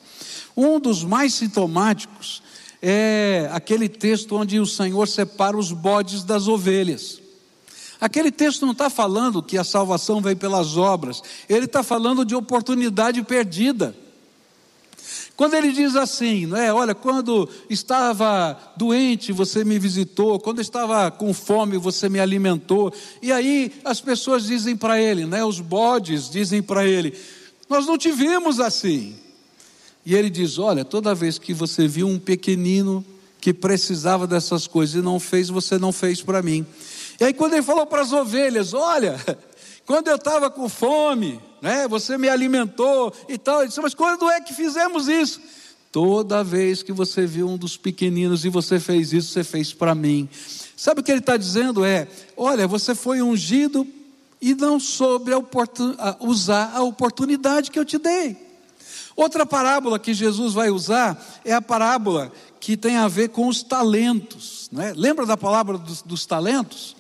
Um 0.55 0.79
dos 0.79 1.03
mais 1.03 1.33
sintomáticos 1.33 2.43
é 2.83 3.49
aquele 3.51 3.89
texto 3.89 4.37
onde 4.37 4.61
o 4.61 4.67
Senhor 4.67 5.09
separa 5.09 5.57
os 5.57 5.73
bodes 5.73 6.23
das 6.25 6.47
ovelhas. 6.47 7.23
Aquele 7.99 8.31
texto 8.31 8.67
não 8.67 8.73
está 8.73 8.91
falando 8.91 9.43
que 9.43 9.57
a 9.57 9.65
salvação 9.65 10.21
vem 10.21 10.37
pelas 10.37 10.77
obras, 10.77 11.23
ele 11.49 11.65
está 11.65 11.83
falando 11.83 12.23
de 12.23 12.35
oportunidade 12.35 13.23
perdida. 13.23 13.97
Quando 15.37 15.55
ele 15.55 15.73
diz 15.73 15.97
assim, 15.97 16.47
não 16.47 16.57
é? 16.57 16.73
Olha, 16.73 16.95
quando 16.95 17.49
estava 17.69 18.57
doente, 18.77 19.33
você 19.33 19.65
me 19.65 19.79
visitou, 19.81 20.39
quando 20.39 20.61
estava 20.61 21.11
com 21.11 21.35
fome, 21.35 21.77
você 21.77 22.09
me 22.09 22.21
alimentou. 22.21 22.93
E 23.21 23.33
aí 23.33 23.73
as 23.85 24.01
pessoas 24.01 24.45
dizem 24.45 24.77
para 24.77 25.01
ele, 25.01 25.27
né? 25.27 25.45
Os 25.45 25.59
bodes 25.59 26.31
dizem 26.31 26.63
para 26.63 26.87
ele: 26.87 27.19
Nós 27.69 27.85
não 27.85 27.99
te 27.99 28.13
vimos 28.13 28.61
assim. 28.61 29.17
E 30.07 30.15
ele 30.15 30.31
diz: 30.31 30.57
Olha, 30.57 30.85
toda 30.85 31.15
vez 31.17 31.37
que 31.37 31.53
você 31.53 31.89
viu 31.89 32.07
um 32.07 32.19
pequenino 32.19 33.05
que 33.41 33.53
precisava 33.53 34.29
dessas 34.29 34.69
coisas 34.69 34.95
e 34.95 35.03
não 35.03 35.19
fez, 35.19 35.49
você 35.49 35.79
não 35.79 35.93
fez 35.93 36.23
para 36.23 36.43
mim. 36.43 36.65
E 37.21 37.25
aí, 37.25 37.35
quando 37.35 37.55
ele 37.55 37.63
falou 37.63 37.87
para 37.87 38.03
as 38.03 38.13
ovelhas: 38.13 38.73
Olha, 38.73 39.19
quando 39.87 40.09
eu 40.09 40.17
estava 40.17 40.51
com 40.51 40.69
fome, 40.69 41.41
né, 41.61 41.87
você 41.87 42.17
me 42.17 42.29
alimentou 42.29 43.13
e 43.29 43.37
tal. 43.37 43.61
Ele 43.61 43.69
disse: 43.69 43.81
Mas 43.81 43.95
quando 43.95 44.31
é 44.31 44.41
que 44.41 44.55
fizemos 44.55 45.09
isso? 45.09 45.41
Toda 45.93 46.43
vez 46.43 46.83
que 46.83 46.93
você 46.93 47.25
viu 47.27 47.49
um 47.49 47.57
dos 47.57 47.77
pequeninos 47.77 48.45
e 48.45 48.49
você 48.49 48.81
fez 48.81 49.13
isso, 49.13 49.33
você 49.33 49.45
fez 49.45 49.73
para 49.73 49.95
mim. 49.95 50.29
Sabe 50.77 51.01
o 51.01 51.05
que 51.05 51.13
ele 51.13 51.21
está 51.21 51.37
dizendo? 51.37 51.85
É: 51.85 52.09
olha, 52.37 52.67
você 52.67 52.95
foi 52.95 53.23
ungido 53.23 53.87
e 54.41 54.55
não 54.55 54.81
soube 54.81 55.33
a 55.33 56.17
usar 56.21 56.73
a 56.75 56.83
oportunidade 56.83 57.71
que 57.71 57.79
eu 57.79 57.85
te 57.85 57.99
dei. 57.99 58.37
Outra 59.17 59.47
parábola 59.47 59.99
que 59.99 60.13
Jesus 60.13 60.55
vai 60.55 60.71
usar 60.71 61.41
é 61.45 61.53
a 61.53 61.63
parábola 61.63 62.33
que 62.59 62.77
tem 62.77 62.97
a 62.97 63.07
ver 63.07 63.29
com 63.29 63.47
os 63.47 63.63
talentos. 63.63 64.69
Né? 64.73 64.93
Lembra 64.97 65.25
da 65.25 65.37
palavra 65.37 65.79
dos, 65.79 66.03
dos 66.03 66.27
talentos? 66.27 66.97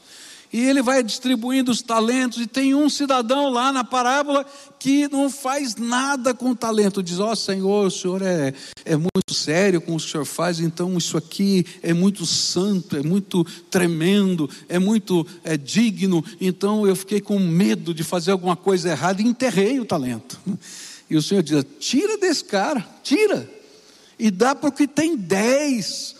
E 0.54 0.60
ele 0.60 0.82
vai 0.82 1.02
distribuindo 1.02 1.72
os 1.72 1.82
talentos, 1.82 2.40
e 2.40 2.46
tem 2.46 2.76
um 2.76 2.88
cidadão 2.88 3.48
lá 3.48 3.72
na 3.72 3.82
parábola 3.82 4.46
que 4.78 5.08
não 5.08 5.28
faz 5.28 5.74
nada 5.74 6.32
com 6.32 6.50
o 6.50 6.54
talento. 6.54 7.02
Diz: 7.02 7.18
Ó 7.18 7.32
oh, 7.32 7.34
Senhor, 7.34 7.88
o 7.88 7.90
Senhor 7.90 8.22
é, 8.22 8.54
é 8.84 8.94
muito 8.94 9.34
sério 9.34 9.80
com 9.80 9.96
o 9.96 9.98
que 9.98 10.06
o 10.06 10.08
Senhor 10.08 10.24
faz, 10.24 10.60
então 10.60 10.96
isso 10.96 11.16
aqui 11.16 11.66
é 11.82 11.92
muito 11.92 12.24
santo, 12.24 12.96
é 12.96 13.02
muito 13.02 13.42
tremendo, 13.68 14.48
é 14.68 14.78
muito 14.78 15.26
é, 15.42 15.56
digno. 15.56 16.24
Então 16.40 16.86
eu 16.86 16.94
fiquei 16.94 17.20
com 17.20 17.36
medo 17.36 17.92
de 17.92 18.04
fazer 18.04 18.30
alguma 18.30 18.54
coisa 18.54 18.90
errada 18.90 19.20
e 19.20 19.26
enterrei 19.26 19.80
o 19.80 19.84
talento. 19.84 20.38
E 21.10 21.16
o 21.16 21.22
Senhor 21.22 21.42
diz: 21.42 21.66
tira 21.80 22.16
desse 22.16 22.44
cara, 22.44 22.86
tira, 23.02 23.50
e 24.16 24.30
dá 24.30 24.54
para 24.54 24.68
o 24.68 24.72
que 24.72 24.86
tem 24.86 25.16
dez 25.16 26.14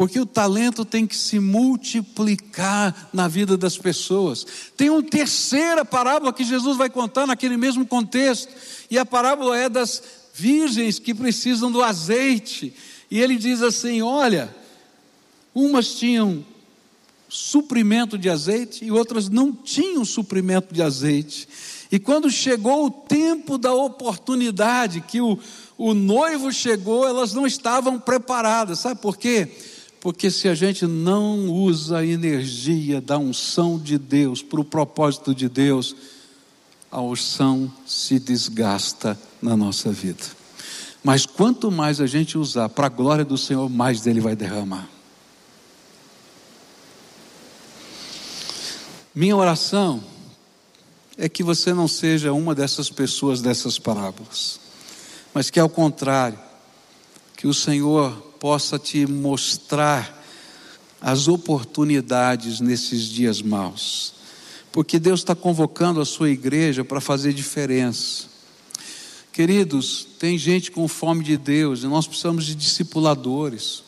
porque 0.00 0.18
o 0.18 0.24
talento 0.24 0.82
tem 0.82 1.06
que 1.06 1.14
se 1.14 1.38
multiplicar 1.38 3.10
na 3.12 3.28
vida 3.28 3.54
das 3.54 3.76
pessoas. 3.76 4.46
Tem 4.74 4.88
uma 4.88 5.02
terceira 5.02 5.84
parábola 5.84 6.32
que 6.32 6.42
Jesus 6.42 6.78
vai 6.78 6.88
contar 6.88 7.26
naquele 7.26 7.58
mesmo 7.58 7.84
contexto, 7.84 8.50
e 8.90 8.96
a 8.96 9.04
parábola 9.04 9.58
é 9.58 9.68
das 9.68 10.02
virgens 10.32 10.98
que 10.98 11.12
precisam 11.12 11.70
do 11.70 11.82
azeite. 11.82 12.72
E 13.10 13.20
ele 13.20 13.36
diz 13.36 13.60
assim: 13.60 14.00
Olha, 14.00 14.56
umas 15.54 15.92
tinham 15.92 16.46
suprimento 17.28 18.16
de 18.16 18.30
azeite 18.30 18.82
e 18.82 18.90
outras 18.90 19.28
não 19.28 19.52
tinham 19.52 20.02
suprimento 20.02 20.72
de 20.72 20.80
azeite. 20.80 21.46
E 21.92 21.98
quando 21.98 22.30
chegou 22.30 22.86
o 22.86 22.90
tempo 22.90 23.58
da 23.58 23.74
oportunidade, 23.74 25.02
que 25.02 25.20
o, 25.20 25.38
o 25.76 25.92
noivo 25.92 26.50
chegou, 26.50 27.06
elas 27.06 27.34
não 27.34 27.46
estavam 27.46 28.00
preparadas, 28.00 28.78
sabe 28.78 28.98
por 28.98 29.18
quê? 29.18 29.50
Porque 30.00 30.30
se 30.30 30.48
a 30.48 30.54
gente 30.54 30.86
não 30.86 31.50
usa 31.50 31.98
a 31.98 32.06
energia 32.06 33.00
da 33.00 33.18
unção 33.18 33.78
de 33.78 33.98
Deus 33.98 34.42
para 34.42 34.60
o 34.60 34.64
propósito 34.64 35.34
de 35.34 35.46
Deus, 35.48 35.94
a 36.90 37.02
unção 37.02 37.70
se 37.86 38.18
desgasta 38.18 39.18
na 39.42 39.54
nossa 39.54 39.92
vida. 39.92 40.24
Mas 41.04 41.26
quanto 41.26 41.70
mais 41.70 42.00
a 42.00 42.06
gente 42.06 42.38
usar 42.38 42.70
para 42.70 42.86
a 42.86 42.90
glória 42.90 43.24
do 43.24 43.36
Senhor, 43.36 43.68
mais 43.68 44.00
dele 44.00 44.20
vai 44.20 44.34
derramar. 44.34 44.88
Minha 49.14 49.36
oração 49.36 50.02
é 51.18 51.28
que 51.28 51.42
você 51.42 51.74
não 51.74 51.86
seja 51.86 52.32
uma 52.32 52.54
dessas 52.54 52.88
pessoas 52.88 53.42
dessas 53.42 53.78
parábolas, 53.78 54.58
mas 55.34 55.50
que 55.50 55.60
ao 55.60 55.68
contrário, 55.68 56.38
que 57.36 57.46
o 57.46 57.52
Senhor 57.52 58.29
possa 58.40 58.78
te 58.78 59.06
mostrar 59.06 60.18
as 61.00 61.28
oportunidades 61.28 62.58
nesses 62.58 63.02
dias 63.04 63.40
maus, 63.42 64.14
porque 64.72 64.98
Deus 64.98 65.20
está 65.20 65.34
convocando 65.34 66.00
a 66.00 66.06
sua 66.06 66.30
igreja 66.30 66.84
para 66.84 67.00
fazer 67.00 67.34
diferença. 67.34 68.24
Queridos, 69.32 70.06
tem 70.18 70.36
gente 70.36 70.70
com 70.70 70.88
fome 70.88 71.22
de 71.22 71.36
Deus 71.36 71.82
e 71.82 71.86
nós 71.86 72.06
precisamos 72.06 72.46
de 72.46 72.54
discipuladores, 72.54 73.82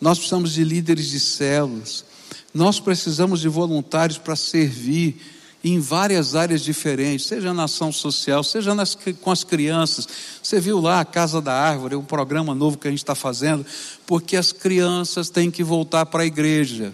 nós 0.00 0.18
precisamos 0.18 0.52
de 0.52 0.62
líderes 0.64 1.08
de 1.08 1.18
células, 1.18 2.04
nós 2.52 2.78
precisamos 2.78 3.40
de 3.40 3.48
voluntários 3.48 4.18
para 4.18 4.36
servir 4.36 5.37
em 5.62 5.80
várias 5.80 6.34
áreas 6.36 6.62
diferentes, 6.62 7.26
seja 7.26 7.52
na 7.52 7.64
ação 7.64 7.90
social, 7.90 8.44
seja 8.44 8.74
nas, 8.74 8.96
com 9.20 9.30
as 9.30 9.42
crianças. 9.42 10.06
Você 10.42 10.60
viu 10.60 10.80
lá 10.80 11.00
a 11.00 11.04
Casa 11.04 11.40
da 11.40 11.52
Árvore, 11.52 11.96
um 11.96 12.04
programa 12.04 12.54
novo 12.54 12.78
que 12.78 12.86
a 12.86 12.90
gente 12.90 13.02
está 13.02 13.14
fazendo, 13.14 13.66
porque 14.06 14.36
as 14.36 14.52
crianças 14.52 15.30
têm 15.30 15.50
que 15.50 15.64
voltar 15.64 16.06
para 16.06 16.22
a 16.22 16.26
igreja. 16.26 16.92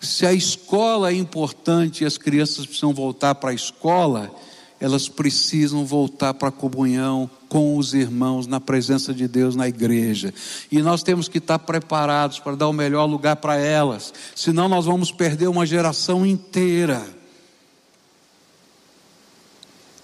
Se 0.00 0.26
a 0.26 0.32
escola 0.32 1.12
é 1.12 1.14
importante 1.14 2.02
e 2.02 2.06
as 2.06 2.18
crianças 2.18 2.66
precisam 2.66 2.92
voltar 2.92 3.36
para 3.36 3.50
a 3.50 3.54
escola, 3.54 4.34
elas 4.80 5.08
precisam 5.08 5.86
voltar 5.86 6.34
para 6.34 6.48
a 6.48 6.52
comunhão 6.52 7.30
com 7.48 7.76
os 7.76 7.94
irmãos, 7.94 8.48
na 8.48 8.58
presença 8.58 9.14
de 9.14 9.28
Deus 9.28 9.54
na 9.54 9.68
igreja. 9.68 10.34
E 10.72 10.82
nós 10.82 11.04
temos 11.04 11.28
que 11.28 11.38
estar 11.38 11.60
preparados 11.60 12.40
para 12.40 12.56
dar 12.56 12.66
o 12.66 12.72
melhor 12.72 13.04
lugar 13.04 13.36
para 13.36 13.54
elas, 13.54 14.12
senão 14.34 14.68
nós 14.68 14.86
vamos 14.86 15.12
perder 15.12 15.46
uma 15.46 15.64
geração 15.64 16.26
inteira. 16.26 17.21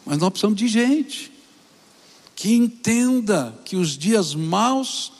Mas 0.08 0.16
nós 0.16 0.30
precisamos 0.30 0.56
de 0.58 0.66
gente 0.66 1.30
que 2.34 2.54
entenda 2.54 3.54
que 3.62 3.76
os 3.76 3.90
dias 3.90 4.34
maus 4.34 5.12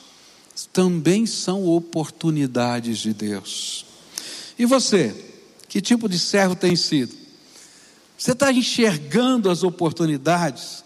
também 0.73 1.27
são 1.27 1.63
oportunidades 1.67 2.97
de 2.97 3.13
Deus. 3.13 3.85
E 4.57 4.65
você, 4.65 5.15
que 5.67 5.79
tipo 5.79 6.09
de 6.09 6.17
servo 6.17 6.55
tem 6.55 6.75
sido? 6.75 7.15
Você 8.17 8.31
está 8.31 8.51
enxergando 8.51 9.51
as 9.51 9.61
oportunidades? 9.61 10.83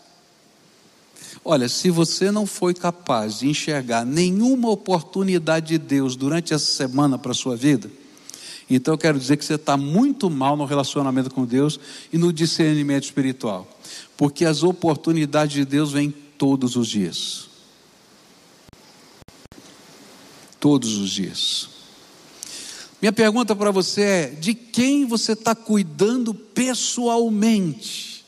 Olha, 1.45 1.69
se 1.69 1.89
você 1.89 2.29
não 2.29 2.45
foi 2.45 2.73
capaz 2.73 3.39
de 3.39 3.47
enxergar 3.47 4.05
nenhuma 4.05 4.69
oportunidade 4.69 5.67
de 5.67 5.77
Deus 5.77 6.17
durante 6.17 6.53
essa 6.53 6.65
semana 6.65 7.17
para 7.17 7.31
a 7.31 7.35
sua 7.35 7.55
vida, 7.55 7.89
então 8.69 8.93
eu 8.93 8.97
quero 8.97 9.19
dizer 9.19 9.37
que 9.37 9.45
você 9.45 9.55
está 9.55 9.77
muito 9.77 10.29
mal 10.29 10.57
no 10.57 10.65
relacionamento 10.65 11.29
com 11.29 11.45
Deus 11.45 11.79
e 12.11 12.17
no 12.17 12.31
discernimento 12.31 13.03
espiritual 13.03 13.67
porque 14.17 14.45
as 14.45 14.63
oportunidades 14.63 15.53
de 15.53 15.65
Deus 15.65 15.91
vêm 15.91 16.09
todos 16.37 16.75
os 16.75 16.87
dias. 16.87 17.49
Todos 20.59 20.95
os 20.95 21.11
dias. 21.11 21.69
Minha 23.01 23.11
pergunta 23.11 23.55
para 23.55 23.71
você 23.71 24.01
é: 24.01 24.27
de 24.27 24.53
quem 24.53 25.05
você 25.05 25.33
está 25.33 25.53
cuidando 25.53 26.33
pessoalmente? 26.33 28.23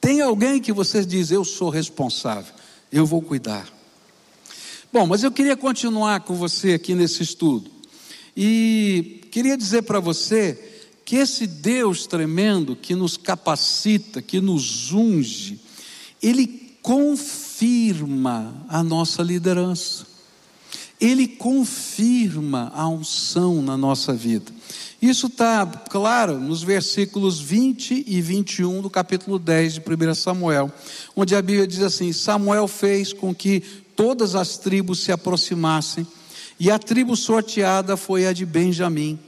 Tem 0.00 0.20
alguém 0.20 0.60
que 0.60 0.72
você 0.72 1.04
diz, 1.06 1.30
eu 1.30 1.44
sou 1.44 1.70
responsável, 1.70 2.52
eu 2.90 3.06
vou 3.06 3.22
cuidar. 3.22 3.66
Bom, 4.92 5.06
mas 5.06 5.22
eu 5.22 5.32
queria 5.32 5.56
continuar 5.56 6.20
com 6.20 6.34
você 6.34 6.74
aqui 6.74 6.94
nesse 6.94 7.22
estudo. 7.22 7.70
E 8.36 9.21
queria 9.32 9.56
dizer 9.56 9.82
para 9.82 9.98
você 9.98 10.58
que 11.06 11.16
esse 11.16 11.46
Deus 11.46 12.06
tremendo 12.06 12.76
que 12.76 12.94
nos 12.94 13.16
capacita, 13.16 14.20
que 14.20 14.40
nos 14.40 14.92
unge, 14.92 15.58
ele 16.22 16.76
confirma 16.82 18.64
a 18.68 18.82
nossa 18.82 19.22
liderança. 19.22 20.06
Ele 21.00 21.26
confirma 21.26 22.70
a 22.74 22.86
unção 22.86 23.62
na 23.62 23.76
nossa 23.76 24.12
vida. 24.12 24.52
Isso 25.00 25.26
está 25.26 25.66
claro 25.66 26.38
nos 26.38 26.62
versículos 26.62 27.40
20 27.40 28.04
e 28.06 28.20
21 28.20 28.82
do 28.82 28.90
capítulo 28.90 29.38
10 29.38 29.74
de 29.74 29.80
1 29.80 30.14
Samuel, 30.14 30.70
onde 31.16 31.34
a 31.34 31.42
Bíblia 31.42 31.66
diz 31.66 31.82
assim: 31.82 32.12
Samuel 32.12 32.68
fez 32.68 33.12
com 33.12 33.34
que 33.34 33.60
todas 33.96 34.36
as 34.36 34.58
tribos 34.58 35.00
se 35.00 35.10
aproximassem, 35.10 36.06
e 36.58 36.70
a 36.70 36.78
tribo 36.78 37.16
sorteada 37.16 37.96
foi 37.96 38.26
a 38.26 38.32
de 38.32 38.46
Benjamim. 38.46 39.18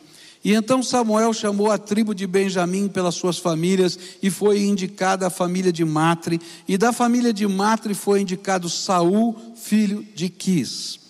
E 0.44 0.52
então 0.52 0.82
Samuel 0.82 1.32
chamou 1.32 1.70
a 1.70 1.78
tribo 1.78 2.14
de 2.14 2.26
Benjamim 2.26 2.86
pelas 2.86 3.14
suas 3.14 3.38
famílias 3.38 3.98
e 4.22 4.30
foi 4.30 4.62
indicada 4.62 5.26
a 5.26 5.30
família 5.30 5.72
de 5.72 5.84
Matre, 5.84 6.38
e 6.68 6.76
da 6.76 6.92
família 6.92 7.32
de 7.32 7.46
Matre 7.46 7.94
foi 7.94 8.20
indicado 8.20 8.68
Saul, 8.68 9.34
filho 9.56 10.06
de 10.14 10.28
Quis. 10.28 11.00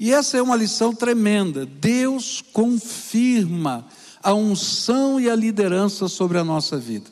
E 0.00 0.12
essa 0.12 0.38
é 0.38 0.42
uma 0.42 0.56
lição 0.56 0.94
tremenda. 0.94 1.66
Deus 1.66 2.42
confirma 2.52 3.86
a 4.22 4.32
unção 4.32 5.20
e 5.20 5.28
a 5.28 5.36
liderança 5.36 6.08
sobre 6.08 6.38
a 6.38 6.44
nossa 6.44 6.78
vida. 6.78 7.10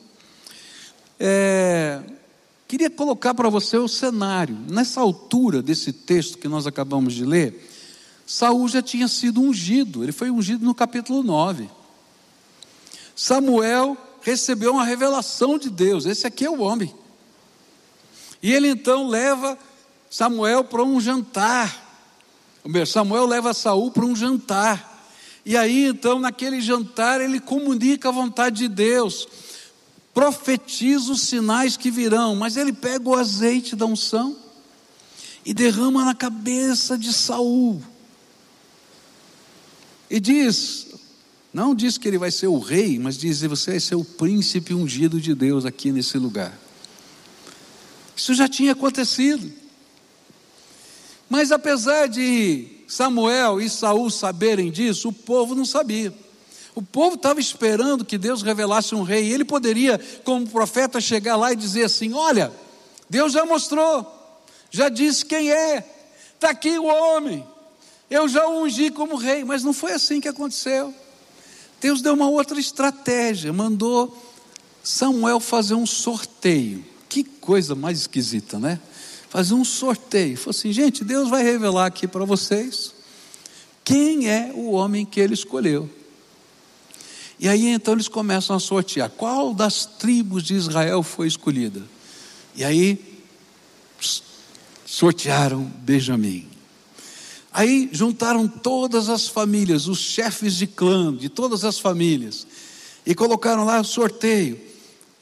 É, 1.19 2.01
queria 2.67 2.89
colocar 2.89 3.33
para 3.33 3.47
você 3.49 3.77
o 3.77 3.87
cenário. 3.87 4.57
Nessa 4.69 4.99
altura 4.99 5.61
desse 5.61 5.93
texto 5.93 6.37
que 6.37 6.47
nós 6.47 6.65
acabamos 6.65 7.13
de 7.13 7.23
ler, 7.23 7.70
Saul 8.31 8.69
já 8.69 8.81
tinha 8.81 9.09
sido 9.09 9.41
ungido, 9.41 10.03
ele 10.03 10.13
foi 10.13 10.31
ungido 10.31 10.63
no 10.63 10.73
capítulo 10.73 11.21
9. 11.21 11.69
Samuel 13.13 13.97
recebeu 14.21 14.71
uma 14.71 14.85
revelação 14.85 15.57
de 15.57 15.69
Deus, 15.69 16.05
esse 16.05 16.25
aqui 16.25 16.45
é 16.45 16.49
o 16.49 16.61
homem. 16.61 16.95
E 18.41 18.53
ele 18.53 18.69
então 18.69 19.05
leva 19.05 19.59
Samuel 20.09 20.63
para 20.63 20.81
um 20.81 21.01
jantar. 21.01 22.07
Samuel 22.87 23.25
leva 23.25 23.53
Saul 23.53 23.91
para 23.91 24.05
um 24.05 24.15
jantar. 24.15 25.11
E 25.45 25.57
aí 25.57 25.87
então, 25.87 26.17
naquele 26.17 26.61
jantar, 26.61 27.19
ele 27.19 27.37
comunica 27.37 28.07
a 28.07 28.13
vontade 28.13 28.59
de 28.59 28.69
Deus, 28.69 29.27
profetiza 30.13 31.11
os 31.11 31.23
sinais 31.23 31.75
que 31.75 31.91
virão, 31.91 32.33
mas 32.37 32.55
ele 32.55 32.71
pega 32.71 33.09
o 33.09 33.13
azeite 33.13 33.75
da 33.75 33.85
unção 33.85 34.37
e 35.45 35.53
derrama 35.53 36.05
na 36.05 36.15
cabeça 36.15 36.97
de 36.97 37.11
Saul. 37.11 37.90
E 40.11 40.19
diz: 40.19 40.87
não 41.53 41.73
diz 41.73 41.97
que 41.97 42.05
ele 42.05 42.17
vai 42.17 42.29
ser 42.29 42.47
o 42.47 42.59
rei, 42.59 42.99
mas 42.99 43.17
diz: 43.17 43.41
você 43.43 43.71
vai 43.71 43.79
ser 43.79 43.95
o 43.95 44.03
príncipe 44.03 44.73
ungido 44.73 45.21
de 45.21 45.33
Deus 45.33 45.65
aqui 45.65 45.89
nesse 45.89 46.17
lugar. 46.17 46.53
Isso 48.13 48.33
já 48.33 48.49
tinha 48.49 48.73
acontecido. 48.73 49.49
Mas 51.29 51.49
apesar 51.49 52.07
de 52.07 52.67
Samuel 52.89 53.61
e 53.61 53.69
Saul 53.69 54.09
saberem 54.09 54.69
disso, 54.69 55.07
o 55.07 55.13
povo 55.13 55.55
não 55.55 55.63
sabia. 55.63 56.13
O 56.75 56.81
povo 56.81 57.15
estava 57.15 57.39
esperando 57.39 58.03
que 58.03 58.17
Deus 58.17 58.41
revelasse 58.41 58.93
um 58.93 59.01
rei. 59.01 59.31
Ele 59.31 59.45
poderia, 59.45 59.97
como 60.25 60.45
profeta, 60.45 60.99
chegar 60.99 61.37
lá 61.37 61.53
e 61.53 61.55
dizer 61.55 61.85
assim: 61.85 62.11
Olha, 62.11 62.51
Deus 63.09 63.31
já 63.31 63.45
mostrou, 63.45 64.05
já 64.69 64.89
disse 64.89 65.25
quem 65.25 65.53
é, 65.53 65.85
está 66.35 66.49
aqui 66.49 66.77
o 66.77 66.85
homem, 66.85 67.45
eu 68.11 68.27
já 68.27 68.45
o 68.45 68.63
ungi 68.63 68.91
como 68.91 69.15
rei. 69.15 69.45
Mas 69.45 69.63
não 69.63 69.71
foi 69.71 69.93
assim 69.93 70.19
que 70.19 70.27
aconteceu. 70.27 70.93
Deus 71.79 72.01
deu 72.01 72.13
uma 72.13 72.29
outra 72.29 72.59
estratégia, 72.59 73.51
mandou 73.51 74.15
Samuel 74.83 75.39
fazer 75.39 75.73
um 75.73 75.87
sorteio. 75.87 76.85
Que 77.07 77.23
coisa 77.23 77.73
mais 77.73 78.01
esquisita, 78.01 78.59
né? 78.59 78.79
Fazer 79.29 79.53
um 79.53 79.63
sorteio. 79.63 80.37
Falou 80.37 80.51
assim, 80.51 80.73
gente, 80.73 81.03
Deus 81.05 81.29
vai 81.29 81.41
revelar 81.41 81.85
aqui 81.85 82.07
para 82.07 82.25
vocês 82.25 82.93
quem 83.83 84.29
é 84.29 84.51
o 84.53 84.71
homem 84.71 85.05
que 85.05 85.19
ele 85.19 85.33
escolheu. 85.33 85.89
E 87.39 87.47
aí 87.47 87.67
então 87.67 87.93
eles 87.95 88.07
começam 88.07 88.55
a 88.55 88.59
sortear 88.59 89.09
qual 89.09 89.53
das 89.53 89.85
tribos 89.85 90.43
de 90.43 90.53
Israel 90.53 91.01
foi 91.01 91.27
escolhida. 91.27 91.81
E 92.55 92.63
aí 92.63 93.23
sortearam 94.85 95.63
Benjamim. 95.63 96.50
Aí 97.51 97.89
juntaram 97.91 98.47
todas 98.47 99.09
as 99.09 99.27
famílias, 99.27 99.87
os 99.87 99.99
chefes 99.99 100.55
de 100.55 100.65
clã 100.65 101.13
de 101.13 101.27
todas 101.27 101.65
as 101.65 101.77
famílias, 101.77 102.47
e 103.05 103.13
colocaram 103.13 103.65
lá 103.65 103.81
o 103.81 103.85
sorteio. 103.85 104.59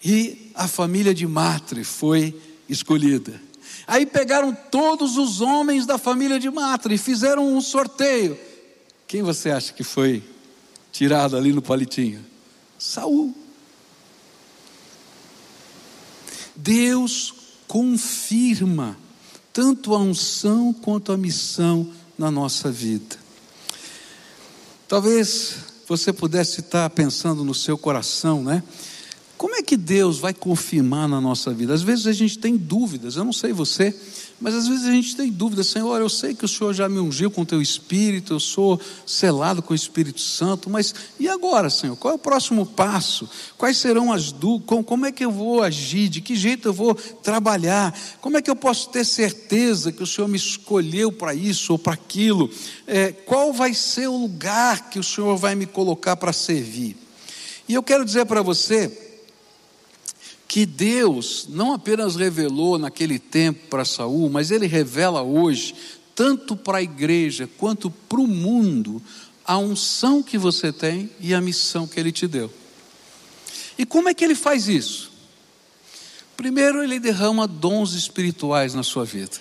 E 0.04 0.52
a 0.54 0.68
família 0.68 1.14
de 1.14 1.26
Matre 1.26 1.84
foi 1.84 2.40
escolhida. 2.68 3.42
Aí 3.88 4.06
pegaram 4.06 4.56
todos 4.70 5.18
os 5.18 5.42
homens 5.42 5.86
da 5.86 5.98
família 5.98 6.40
de 6.40 6.50
Matre 6.50 6.94
e 6.96 6.98
fizeram 6.98 7.56
um 7.56 7.60
sorteio. 7.60 8.38
Quem 9.08 9.24
você 9.24 9.50
acha 9.50 9.74
que 9.74 9.84
foi 9.84 10.24
tirado 10.92 11.36
ali 11.36 11.52
no 11.52 11.62
palitinho? 11.62 12.24
Saul. 12.78 13.34
Deus 16.56 17.34
confirma 17.68 18.96
tanto 19.52 19.96
a 19.96 20.00
unção 20.00 20.72
quanto 20.72 21.12
a 21.12 21.18
missão 21.18 21.92
na 22.20 22.30
nossa 22.30 22.70
vida. 22.70 23.16
Talvez 24.90 25.56
você 25.88 26.12
pudesse 26.12 26.60
estar 26.60 26.90
pensando 26.90 27.46
no 27.46 27.56
seu 27.56 27.78
coração, 27.78 28.44
né? 28.44 28.62
Como 29.40 29.56
é 29.56 29.64
que 29.64 29.78
Deus 29.78 30.20
vai 30.20 30.34
confirmar 30.34 31.08
na 31.08 31.22
nossa 31.22 31.54
vida? 31.54 31.74
Às 31.74 31.82
vezes 31.82 32.06
a 32.08 32.12
gente 32.12 32.38
tem 32.38 32.58
dúvidas, 32.58 33.16
eu 33.16 33.24
não 33.24 33.32
sei 33.32 33.54
você, 33.54 33.96
mas 34.38 34.54
às 34.54 34.68
vezes 34.68 34.86
a 34.86 34.92
gente 34.92 35.16
tem 35.16 35.32
dúvidas, 35.32 35.68
Senhor, 35.68 35.98
eu 35.98 36.10
sei 36.10 36.36
que 36.36 36.44
o 36.44 36.48
Senhor 36.48 36.74
já 36.74 36.90
me 36.90 37.00
ungiu 37.00 37.32
com 37.32 37.44
o 37.44 37.46
teu 37.46 37.62
Espírito, 37.62 38.34
eu 38.34 38.40
sou 38.42 38.78
selado 39.06 39.62
com 39.62 39.72
o 39.72 39.76
Espírito 39.76 40.20
Santo, 40.20 40.70
mas 40.70 40.94
e 41.18 41.30
agora, 41.30 41.70
Senhor? 41.70 41.96
Qual 41.96 42.12
é 42.12 42.16
o 42.16 42.20
próximo 42.20 42.66
passo? 42.66 43.30
Quais 43.58 43.78
serão 43.78 44.12
as 44.12 44.34
dúvidas? 44.34 44.86
Como, 44.86 45.06
é 45.06 45.12
que 45.14 45.24
eu 45.24 45.32
vou 45.32 45.64
agir? 45.64 46.10
De 46.10 46.20
que 46.20 46.36
jeito 46.36 46.68
eu 46.68 46.74
vou 46.74 46.94
trabalhar? 46.94 47.98
Como 48.20 48.36
é 48.36 48.42
que 48.42 48.52
eu 48.52 48.58
posso 48.58 48.90
ter 48.90 49.06
certeza 49.06 49.90
que 49.90 50.04
o 50.04 50.08
Senhor 50.08 50.28
me 50.28 50.38
escolheu 50.38 51.14
para 51.14 51.34
isso 51.34 51.72
ou 51.72 51.80
para 51.80 51.94
aquilo? 51.94 52.52
É, 52.86 53.14
qual 53.14 53.54
vai 53.54 53.74
ser 53.74 54.10
o 54.10 54.18
lugar 54.18 54.90
que 54.90 55.00
o 55.00 55.04
Senhor 55.04 55.38
vai 55.38 55.56
me 55.56 55.66
colocar 55.66 56.18
para 56.18 56.34
servir? 56.34 56.98
E 57.70 57.74
eu 57.74 57.82
quero 57.82 58.04
dizer 58.04 58.26
para 58.26 58.42
você, 58.42 59.09
que 60.50 60.66
Deus 60.66 61.46
não 61.48 61.74
apenas 61.74 62.16
revelou 62.16 62.80
naquele 62.80 63.20
tempo 63.20 63.68
para 63.70 63.86
Saul, 63.86 64.32
mas 64.32 64.50
ele 64.50 64.66
revela 64.66 65.22
hoje, 65.22 65.76
tanto 66.16 66.56
para 66.56 66.80
a 66.80 66.82
igreja 66.82 67.48
quanto 67.60 67.92
para 67.92 68.20
o 68.20 68.28
mundo, 68.28 69.00
a 69.46 69.60
unção 69.60 70.24
que 70.24 70.40
você 70.40 70.74
tem 70.74 71.08
e 71.20 71.36
a 71.36 71.40
missão 71.40 71.86
que 71.88 72.00
ele 72.00 72.12
te 72.12 72.28
deu. 72.28 72.52
E 73.78 73.86
como 73.86 74.10
é 74.10 74.14
que 74.14 74.26
ele 74.26 74.34
faz 74.34 74.68
isso? 74.68 75.12
Primeiro, 76.36 76.84
ele 76.84 77.00
derrama 77.00 77.48
dons 77.48 77.94
espirituais 77.94 78.74
na 78.74 78.82
sua 78.82 79.06
vida. 79.06 79.38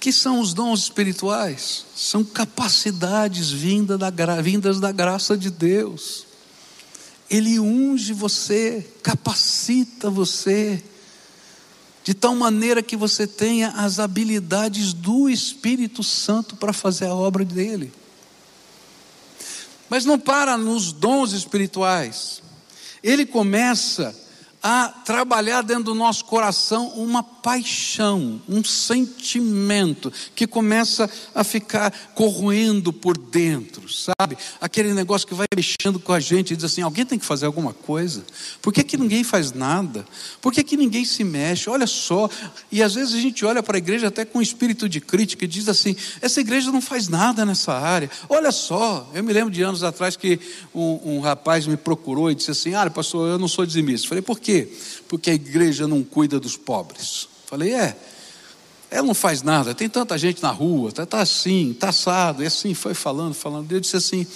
Que 0.00 0.12
são 0.12 0.40
os 0.40 0.52
dons 0.52 0.80
espirituais? 0.80 1.86
São 1.94 2.24
capacidades 2.24 3.52
vindas 3.52 3.96
da, 3.96 4.10
vindas 4.42 4.80
da 4.80 4.90
graça 4.90 5.36
de 5.36 5.50
Deus. 5.50 6.27
Ele 7.30 7.60
unge 7.60 8.12
você, 8.12 8.86
capacita 9.02 10.10
você, 10.10 10.82
de 12.02 12.14
tal 12.14 12.34
maneira 12.34 12.82
que 12.82 12.96
você 12.96 13.26
tenha 13.26 13.68
as 13.70 13.98
habilidades 13.98 14.92
do 14.94 15.28
Espírito 15.28 16.02
Santo 16.02 16.56
para 16.56 16.72
fazer 16.72 17.06
a 17.06 17.14
obra 17.14 17.44
dele. 17.44 17.92
Mas 19.90 20.04
não 20.04 20.18
para 20.18 20.56
nos 20.56 20.92
dons 20.92 21.32
espirituais, 21.32 22.42
ele 23.02 23.26
começa 23.26 24.14
a 24.62 24.88
trabalhar 25.04 25.62
dentro 25.62 25.84
do 25.84 25.94
nosso 25.94 26.24
coração 26.24 26.88
uma 26.88 27.22
paixão, 27.22 28.40
um 28.48 28.62
sentimento 28.64 30.12
que 30.34 30.46
começa 30.46 31.08
a 31.34 31.44
ficar 31.44 31.92
corroendo 32.14 32.92
por 32.92 33.16
dentro, 33.16 33.88
sabe? 33.88 34.36
Aquele 34.60 34.92
negócio 34.92 35.26
que 35.26 35.34
vai 35.34 35.46
mexendo 35.54 36.00
com 36.00 36.12
a 36.12 36.20
gente 36.20 36.52
e 36.52 36.56
diz 36.56 36.64
assim: 36.64 36.82
alguém 36.82 37.06
tem 37.06 37.18
que 37.18 37.24
fazer 37.24 37.46
alguma 37.46 37.72
coisa. 37.72 38.24
Por 38.60 38.72
que, 38.72 38.82
que 38.82 38.96
ninguém 38.96 39.22
faz 39.22 39.52
nada? 39.52 40.04
Por 40.40 40.52
que, 40.52 40.64
que 40.64 40.76
ninguém 40.76 41.04
se 41.04 41.22
mexe? 41.22 41.70
Olha 41.70 41.86
só. 41.86 42.28
E 42.70 42.82
às 42.82 42.94
vezes 42.94 43.14
a 43.14 43.20
gente 43.20 43.44
olha 43.44 43.62
para 43.62 43.76
a 43.76 43.78
igreja 43.78 44.08
até 44.08 44.24
com 44.24 44.38
um 44.38 44.42
espírito 44.42 44.88
de 44.88 45.00
crítica 45.00 45.44
e 45.44 45.48
diz 45.48 45.68
assim: 45.68 45.94
essa 46.20 46.40
igreja 46.40 46.72
não 46.72 46.80
faz 46.80 47.08
nada 47.08 47.44
nessa 47.44 47.72
área. 47.72 48.10
Olha 48.28 48.50
só. 48.50 49.08
Eu 49.14 49.22
me 49.22 49.32
lembro 49.32 49.52
de 49.52 49.62
anos 49.62 49.82
atrás 49.82 50.16
que 50.16 50.40
um, 50.74 51.16
um 51.16 51.20
rapaz 51.20 51.66
me 51.66 51.76
procurou 51.76 52.30
e 52.30 52.34
disse 52.34 52.50
assim: 52.50 52.74
ah, 52.74 52.90
pastor, 52.90 53.28
eu 53.28 53.38
não 53.38 53.48
sou 53.48 53.64
dizimista. 53.64 54.08
Falei, 54.08 54.22
por 54.22 54.40
quê? 54.40 54.47
Porque 55.08 55.30
a 55.30 55.34
igreja 55.34 55.86
não 55.86 56.02
cuida 56.02 56.38
dos 56.38 56.56
pobres. 56.56 57.28
Falei, 57.46 57.74
é. 57.74 57.96
Ela 58.90 59.06
não 59.06 59.14
faz 59.14 59.42
nada, 59.42 59.74
tem 59.74 59.88
tanta 59.88 60.16
gente 60.16 60.42
na 60.42 60.50
rua, 60.50 60.88
está 60.88 61.04
tá 61.04 61.20
assim, 61.20 61.72
está 61.72 61.90
assado, 61.90 62.42
e 62.42 62.46
assim 62.46 62.72
foi 62.72 62.94
falando, 62.94 63.34
falando. 63.34 63.70
Eu 63.70 63.80
disse 63.80 63.96
assim: 63.96 64.26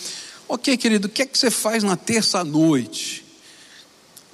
Ok, 0.46 0.76
querido, 0.76 1.08
o 1.08 1.10
que 1.10 1.22
é 1.22 1.26
que 1.26 1.38
você 1.38 1.50
faz 1.50 1.82
na 1.82 1.96
terça-noite? 1.96 3.24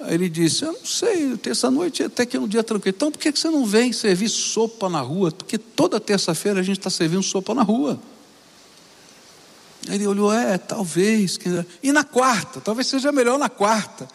Aí 0.01 0.13
ele 0.13 0.27
disse: 0.27 0.65
Eu 0.65 0.73
não 0.73 0.85
sei, 0.85 1.37
terça-noite 1.37 2.03
até 2.03 2.25
que 2.25 2.35
é 2.35 2.39
um 2.39 2.47
dia 2.47 2.63
tranquilo. 2.63 2.93
Então 2.95 3.11
por 3.11 3.17
que 3.17 3.31
você 3.31 3.49
não 3.49 3.65
vem 3.65 3.93
servir 3.93 4.27
sopa 4.27 4.89
na 4.89 4.99
rua? 4.99 5.31
Porque 5.31 5.57
toda 5.57 5.99
terça-feira 5.99 6.59
a 6.59 6.63
gente 6.63 6.79
está 6.79 6.89
servindo 6.89 7.23
sopa 7.23 7.55
na 7.55 7.61
rua. 7.61 7.97
Aí 9.87 9.95
ele 9.95 10.07
olhou: 10.07 10.33
É, 10.33 10.57
talvez. 10.57 11.39
E 11.81 11.93
na 11.93 12.03
quarta? 12.03 12.59
Talvez 12.59 12.87
seja 12.87 13.13
melhor 13.13 13.39
na 13.39 13.47
quarta. 13.47 14.07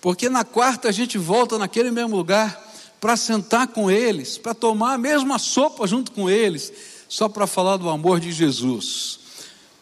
Porque 0.00 0.28
na 0.28 0.44
quarta 0.44 0.88
a 0.88 0.92
gente 0.92 1.18
volta 1.18 1.58
naquele 1.58 1.90
mesmo 1.90 2.16
lugar 2.16 2.66
para 3.00 3.16
sentar 3.16 3.68
com 3.68 3.90
eles, 3.90 4.38
para 4.38 4.54
tomar 4.54 4.94
a 4.94 4.98
mesma 4.98 5.38
sopa 5.38 5.86
junto 5.86 6.12
com 6.12 6.28
eles, 6.28 6.72
só 7.08 7.28
para 7.28 7.46
falar 7.46 7.76
do 7.76 7.88
amor 7.88 8.20
de 8.20 8.32
Jesus, 8.32 9.20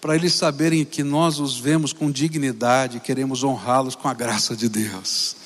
para 0.00 0.14
eles 0.14 0.34
saberem 0.34 0.84
que 0.84 1.02
nós 1.02 1.40
os 1.40 1.58
vemos 1.58 1.92
com 1.92 2.10
dignidade, 2.10 3.00
queremos 3.00 3.42
honrá-los 3.42 3.94
com 3.94 4.08
a 4.08 4.14
graça 4.14 4.54
de 4.54 4.68
Deus. 4.68 5.36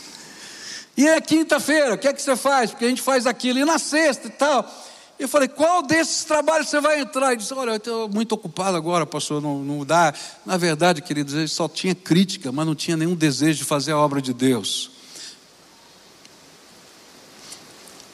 E 0.97 1.07
é 1.07 1.21
quinta-feira, 1.21 1.95
o 1.95 1.99
que 1.99 2.09
é 2.09 2.13
que 2.13 2.21
você 2.21 2.37
faz? 2.37 2.71
Porque 2.71 2.85
a 2.85 2.89
gente 2.89 3.01
faz 3.01 3.27
aquilo, 3.27 3.59
e 3.59 3.65
na 3.65 3.79
sexta 3.79 4.27
e 4.27 4.31
tal. 4.31 4.69
Eu 5.21 5.29
falei, 5.29 5.47
qual 5.49 5.83
desses 5.83 6.25
trabalhos 6.25 6.71
você 6.71 6.81
vai 6.81 6.99
entrar? 6.99 7.33
Ele 7.33 7.37
disse, 7.37 7.53
olha, 7.53 7.73
eu 7.73 7.77
estou 7.77 8.09
muito 8.09 8.33
ocupado 8.33 8.75
agora, 8.75 9.05
pastor, 9.05 9.43
não, 9.43 9.63
não 9.63 9.85
dá. 9.85 10.15
Na 10.47 10.57
verdade, 10.57 11.03
queridos, 11.03 11.35
ele 11.35 11.47
só 11.47 11.69
tinha 11.69 11.95
crítica, 11.95 12.51
mas 12.51 12.65
não 12.65 12.75
tinha 12.75 12.97
nenhum 12.97 13.15
desejo 13.15 13.59
de 13.59 13.67
fazer 13.67 13.93
a 13.93 13.99
obra 13.99 14.23
de 14.23 14.33
Deus. 14.33 14.93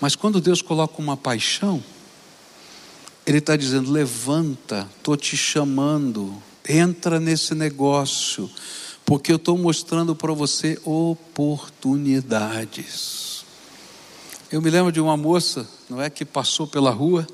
Mas 0.01 0.17
quando 0.17 0.41
Deus 0.41 0.61
coloca 0.61 1.01
uma 1.01 1.17
paixão, 1.17 1.81
Ele 3.25 3.39
está 3.39 3.57
dizendo: 3.57 3.93
levanta, 3.93 4.89
estou 4.97 5.17
te 5.17 5.37
chamando, 5.37 6.43
entra 6.69 7.21
nesse 7.21 7.55
negócio, 7.55 8.51
porque 9.05 9.31
eu 9.31 9.37
estou 9.37 9.57
mostrando 9.57 10.17
para 10.17 10.33
você 10.33 10.77
oportunidades. 10.85 13.36
Eu 14.49 14.63
me 14.63 14.71
lembro 14.71 14.93
de 14.93 15.01
uma 15.01 15.17
moça, 15.17 15.69
não 15.91 16.01
é, 16.01 16.09
que 16.09 16.25
passou 16.25 16.69
pela 16.69 16.93
rua 16.93 17.27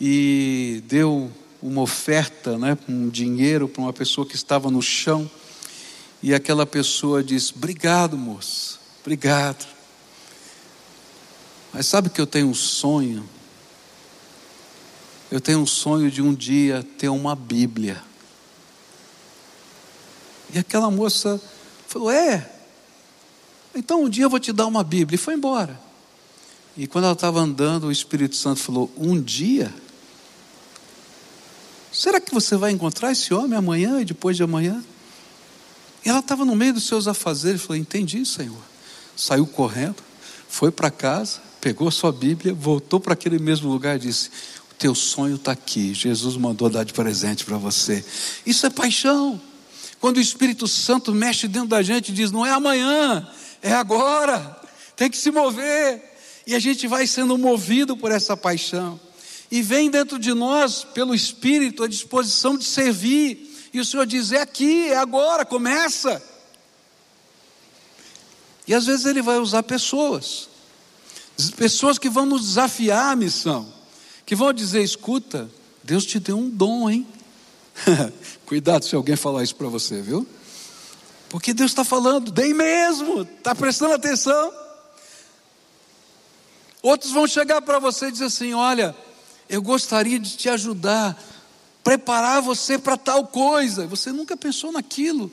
e 0.00 0.82
deu 0.86 1.30
uma 1.60 1.82
oferta, 1.82 2.56
né, 2.56 2.76
um 2.88 3.10
dinheiro 3.10 3.68
para 3.68 3.82
uma 3.82 3.92
pessoa 3.92 4.26
que 4.26 4.34
estava 4.34 4.70
no 4.70 4.80
chão, 4.80 5.30
e 6.22 6.32
aquela 6.32 6.64
pessoa 6.64 7.22
disse: 7.22 7.52
Obrigado, 7.54 8.16
moça, 8.16 8.78
obrigado. 9.02 9.66
Mas 11.70 11.84
sabe 11.84 12.08
que 12.08 12.18
eu 12.18 12.26
tenho 12.26 12.48
um 12.48 12.54
sonho? 12.54 13.28
Eu 15.30 15.38
tenho 15.38 15.58
um 15.58 15.66
sonho 15.66 16.10
de 16.10 16.22
um 16.22 16.32
dia 16.32 16.82
ter 16.96 17.10
uma 17.10 17.36
Bíblia. 17.36 18.02
E 20.54 20.58
aquela 20.58 20.90
moça 20.90 21.38
falou: 21.86 22.10
É, 22.10 22.50
então 23.74 24.04
um 24.04 24.08
dia 24.08 24.24
eu 24.24 24.30
vou 24.30 24.40
te 24.40 24.50
dar 24.50 24.66
uma 24.66 24.82
Bíblia. 24.82 25.16
E 25.16 25.18
foi 25.18 25.34
embora. 25.34 25.89
E 26.80 26.86
quando 26.86 27.04
ela 27.04 27.12
estava 27.12 27.38
andando, 27.38 27.88
o 27.88 27.92
Espírito 27.92 28.34
Santo 28.34 28.58
falou: 28.60 28.90
Um 28.96 29.20
dia? 29.20 29.70
Será 31.92 32.18
que 32.18 32.32
você 32.32 32.56
vai 32.56 32.70
encontrar 32.70 33.12
esse 33.12 33.34
homem 33.34 33.58
amanhã 33.58 34.00
e 34.00 34.04
depois 34.06 34.34
de 34.34 34.42
amanhã? 34.42 34.82
E 36.02 36.08
ela 36.08 36.20
estava 36.20 36.42
no 36.42 36.56
meio 36.56 36.72
dos 36.72 36.86
seus 36.86 37.06
afazeres. 37.06 37.60
Falou: 37.60 37.76
Entendi, 37.76 38.24
Senhor. 38.24 38.62
Saiu 39.14 39.46
correndo, 39.46 39.96
foi 40.48 40.70
para 40.70 40.90
casa, 40.90 41.40
pegou 41.60 41.86
a 41.86 41.90
sua 41.90 42.10
Bíblia, 42.12 42.54
voltou 42.54 42.98
para 42.98 43.12
aquele 43.12 43.38
mesmo 43.38 43.70
lugar 43.70 43.96
e 43.96 43.98
disse: 43.98 44.30
O 44.70 44.74
teu 44.76 44.94
sonho 44.94 45.36
está 45.36 45.52
aqui. 45.52 45.92
Jesus 45.92 46.34
mandou 46.38 46.70
dar 46.70 46.84
de 46.84 46.94
presente 46.94 47.44
para 47.44 47.58
você. 47.58 48.02
Isso 48.46 48.64
é 48.64 48.70
paixão. 48.70 49.38
Quando 50.00 50.16
o 50.16 50.20
Espírito 50.20 50.66
Santo 50.66 51.14
mexe 51.14 51.46
dentro 51.46 51.68
da 51.68 51.82
gente 51.82 52.08
e 52.08 52.14
diz: 52.14 52.32
Não 52.32 52.46
é 52.46 52.52
amanhã, 52.52 53.28
é 53.60 53.74
agora, 53.74 54.58
tem 54.96 55.10
que 55.10 55.18
se 55.18 55.30
mover. 55.30 56.08
E 56.46 56.54
a 56.54 56.58
gente 56.58 56.86
vai 56.86 57.06
sendo 57.06 57.36
movido 57.36 57.96
por 57.96 58.10
essa 58.10 58.36
paixão. 58.36 58.98
E 59.50 59.62
vem 59.62 59.90
dentro 59.90 60.18
de 60.18 60.32
nós, 60.32 60.84
pelo 60.84 61.14
Espírito, 61.14 61.82
a 61.82 61.88
disposição 61.88 62.56
de 62.56 62.64
servir. 62.64 63.68
E 63.72 63.80
o 63.80 63.84
Senhor 63.84 64.06
diz: 64.06 64.32
é 64.32 64.40
aqui, 64.40 64.88
é 64.88 64.96
agora, 64.96 65.44
começa. 65.44 66.22
E 68.66 68.74
às 68.74 68.86
vezes 68.86 69.06
Ele 69.06 69.20
vai 69.20 69.38
usar 69.38 69.62
pessoas, 69.64 70.48
pessoas 71.56 71.98
que 71.98 72.08
vão 72.08 72.24
nos 72.24 72.42
desafiar 72.42 73.12
a 73.12 73.16
missão, 73.16 73.72
que 74.24 74.36
vão 74.36 74.52
dizer: 74.52 74.82
escuta, 74.82 75.50
Deus 75.82 76.06
te 76.06 76.20
deu 76.20 76.38
um 76.38 76.48
dom, 76.48 76.88
hein? 76.88 77.06
Cuidado 78.46 78.84
se 78.84 78.94
alguém 78.94 79.16
falar 79.16 79.42
isso 79.42 79.56
para 79.56 79.68
você, 79.68 80.00
viu? 80.00 80.26
Porque 81.28 81.54
Deus 81.54 81.70
está 81.70 81.84
falando, 81.84 82.30
dei 82.30 82.52
mesmo, 82.52 83.22
está 83.22 83.54
prestando 83.54 83.94
atenção. 83.94 84.52
Outros 86.82 87.12
vão 87.12 87.26
chegar 87.26 87.60
para 87.62 87.78
você 87.78 88.06
e 88.06 88.12
dizer 88.12 88.26
assim: 88.26 88.54
olha, 88.54 88.94
eu 89.48 89.60
gostaria 89.60 90.18
de 90.18 90.36
te 90.36 90.48
ajudar, 90.48 91.20
preparar 91.84 92.40
você 92.40 92.78
para 92.78 92.96
tal 92.96 93.26
coisa. 93.26 93.86
Você 93.86 94.12
nunca 94.12 94.36
pensou 94.36 94.72
naquilo. 94.72 95.30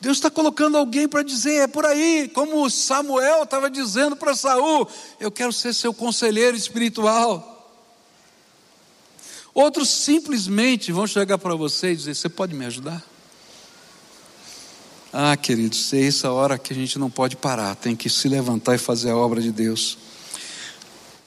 Deus 0.00 0.16
está 0.16 0.30
colocando 0.30 0.78
alguém 0.78 1.06
para 1.06 1.22
dizer, 1.22 1.56
é 1.56 1.66
por 1.66 1.84
aí, 1.84 2.26
como 2.28 2.68
Samuel 2.70 3.42
estava 3.42 3.70
dizendo 3.70 4.16
para 4.16 4.34
Saul, 4.34 4.88
eu 5.20 5.30
quero 5.30 5.52
ser 5.52 5.74
seu 5.74 5.92
conselheiro 5.92 6.56
espiritual. 6.56 7.50
Outros 9.52 9.90
simplesmente 9.90 10.90
vão 10.90 11.06
chegar 11.06 11.36
para 11.38 11.54
você 11.54 11.92
e 11.92 11.96
dizer: 11.96 12.14
Você 12.14 12.28
pode 12.28 12.54
me 12.54 12.64
ajudar? 12.66 13.04
Ah, 15.12 15.36
queridos, 15.36 15.92
é 15.92 16.06
essa 16.06 16.30
hora 16.30 16.56
que 16.56 16.72
a 16.72 16.76
gente 16.76 16.98
não 16.98 17.10
pode 17.10 17.36
parar, 17.36 17.74
tem 17.74 17.96
que 17.96 18.08
se 18.08 18.28
levantar 18.28 18.76
e 18.76 18.78
fazer 18.78 19.10
a 19.10 19.16
obra 19.16 19.40
de 19.40 19.50
Deus. 19.50 19.98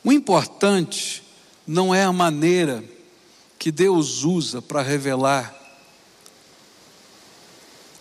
O 0.04 0.12
importante 0.12 1.24
não 1.66 1.96
é 1.96 2.04
a 2.04 2.12
maneira 2.12 2.84
que 3.58 3.72
Deus 3.72 4.24
usa 4.24 4.62
para 4.62 4.82
revelar 4.82 5.56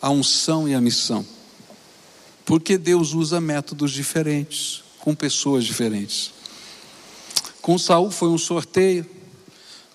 a 0.01 0.11
unção 0.11 0.69
e 0.69 0.75
a 0.75 0.81
missão, 0.81 1.25
porque 2.45 2.77
Deus 2.77 3.13
usa 3.13 3.41
métodos 3.41 3.93
diferentes, 3.93 4.83
com 4.99 5.15
pessoas 5.15 5.65
diferentes. 5.65 6.33
Com 7.61 7.79
Saul 7.79 8.11
foi 8.11 8.31
um 8.31 8.39
sorteio, 8.39 9.09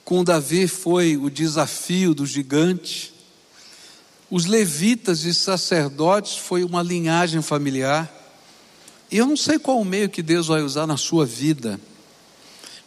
com 0.06 0.24
Davi 0.24 0.70
foi 0.70 1.18
o 1.18 1.30
desafio 1.30 2.14
do 2.14 2.26
gigante. 2.26 3.14
Os 4.32 4.46
levitas 4.46 5.26
e 5.26 5.34
sacerdotes 5.34 6.38
foi 6.38 6.64
uma 6.64 6.82
linhagem 6.82 7.42
familiar. 7.42 8.10
E 9.12 9.18
eu 9.18 9.26
não 9.26 9.36
sei 9.36 9.60
qual 9.60 9.82
o 9.82 9.86
meio 9.86 10.10
que 10.10 10.22
Deus 10.22 10.48
vai 10.48 10.62
usar 10.62 10.88
na 10.88 10.96
sua 10.96 11.26
vida, 11.26 11.78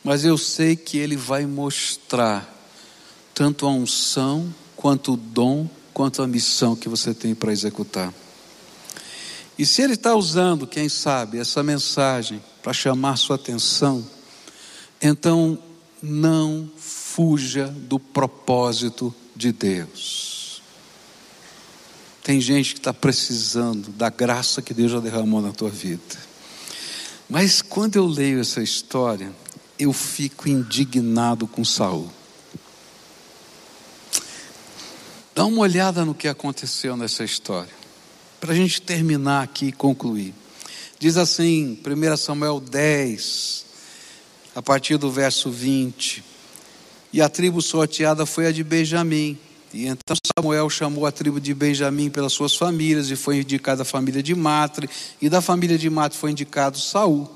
mas 0.03 0.25
eu 0.25 0.39
sei 0.39 0.77
que 0.77 0.99
Ele 0.99 1.17
vai 1.17 1.47
mostrar 1.47 2.57
tanto 3.35 3.67
a 3.67 3.71
unção, 3.71 4.53
quanto 4.77 5.15
o 5.15 5.17
dom, 5.17 5.69
quanto 5.93 6.23
a 6.23 6.27
missão 6.27 6.75
que 6.75 6.89
você 6.89 7.13
tem 7.13 7.35
para 7.35 7.53
executar. 7.53 8.13
E 9.59 9.67
se 9.67 9.83
Ele 9.83 9.95
está 9.95 10.15
usando, 10.15 10.67
quem 10.67 10.89
sabe, 10.89 11.39
essa 11.39 11.63
mensagem 11.63 12.43
para 12.63 12.73
chamar 12.73 13.17
sua 13.17 13.37
atenção, 13.37 14.07
então 15.03 15.59
não 16.03 16.71
fuja 16.77 17.67
do 17.67 17.99
propósito 17.99 19.15
de 19.37 19.53
Deus. 19.53 20.63
Tem 22.23 22.41
gente 22.41 22.75
que 22.75 22.81
está 22.81 22.93
precisando 22.93 23.91
da 23.91 24.09
graça 24.09 24.63
que 24.63 24.75
Deus 24.75 24.93
já 24.93 25.01
derramou 25.01 25.41
na 25.41 25.53
tua 25.53 25.71
vida. 25.71 26.17
Mas 27.29 27.63
quando 27.63 27.97
eu 27.97 28.07
leio 28.07 28.41
essa 28.41 28.63
história, 28.63 29.33
eu 29.81 29.95
fico 29.95 30.47
indignado 30.47 31.47
com 31.47 31.65
Saul. 31.65 32.11
Dá 35.35 35.47
uma 35.47 35.63
olhada 35.63 36.05
no 36.05 36.15
que 36.15 36.29
aconteceu 36.29 36.99
nessa 36.99 37.25
história, 37.25 37.73
para 38.39 38.53
a 38.53 38.55
gente 38.55 38.83
terminar 38.83 39.43
aqui 39.43 39.69
e 39.69 39.73
concluir. 39.73 40.35
Diz 40.99 41.17
assim, 41.17 41.79
1 41.83 42.17
Samuel 42.19 42.61
10, 42.61 43.65
a 44.55 44.61
partir 44.61 44.99
do 44.99 45.11
verso 45.11 45.51
20: 45.51 46.23
E 47.11 47.23
a 47.23 47.29
tribo 47.31 47.63
sorteada 47.63 48.27
foi 48.27 48.47
a 48.47 48.53
de 48.53 48.63
Benjamim. 48.63 49.39
E 49.73 49.87
então 49.87 50.15
Samuel 50.37 50.69
chamou 50.69 51.07
a 51.07 51.13
tribo 51.13 51.41
de 51.41 51.55
Benjamim 51.55 52.11
pelas 52.11 52.35
suas 52.35 52.55
famílias, 52.55 53.09
e 53.09 53.17
foi 53.17 53.39
indicada 53.39 53.81
a 53.81 53.85
família 53.85 54.23
de 54.23 54.35
Matre, 54.35 54.91
e 55.23 55.31
da 55.31 55.41
família 55.41 55.79
de 55.79 55.89
Matre 55.89 56.19
foi 56.19 56.33
indicado 56.33 56.77
Saul, 56.77 57.31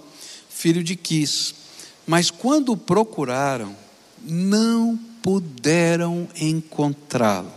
filho 0.51 0.85
de 0.85 0.95
Quis. 0.95 1.64
Mas 2.07 2.31
quando 2.31 2.77
procuraram, 2.77 3.75
não 4.23 4.99
puderam 5.23 6.29
encontrá-lo. 6.39 7.53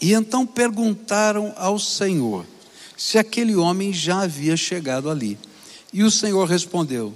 E 0.00 0.12
então 0.12 0.46
perguntaram 0.46 1.52
ao 1.56 1.78
Senhor 1.78 2.46
se 2.96 3.18
aquele 3.18 3.56
homem 3.56 3.92
já 3.92 4.22
havia 4.22 4.56
chegado 4.56 5.10
ali. 5.10 5.38
E 5.92 6.02
o 6.02 6.10
Senhor 6.10 6.48
respondeu: 6.48 7.12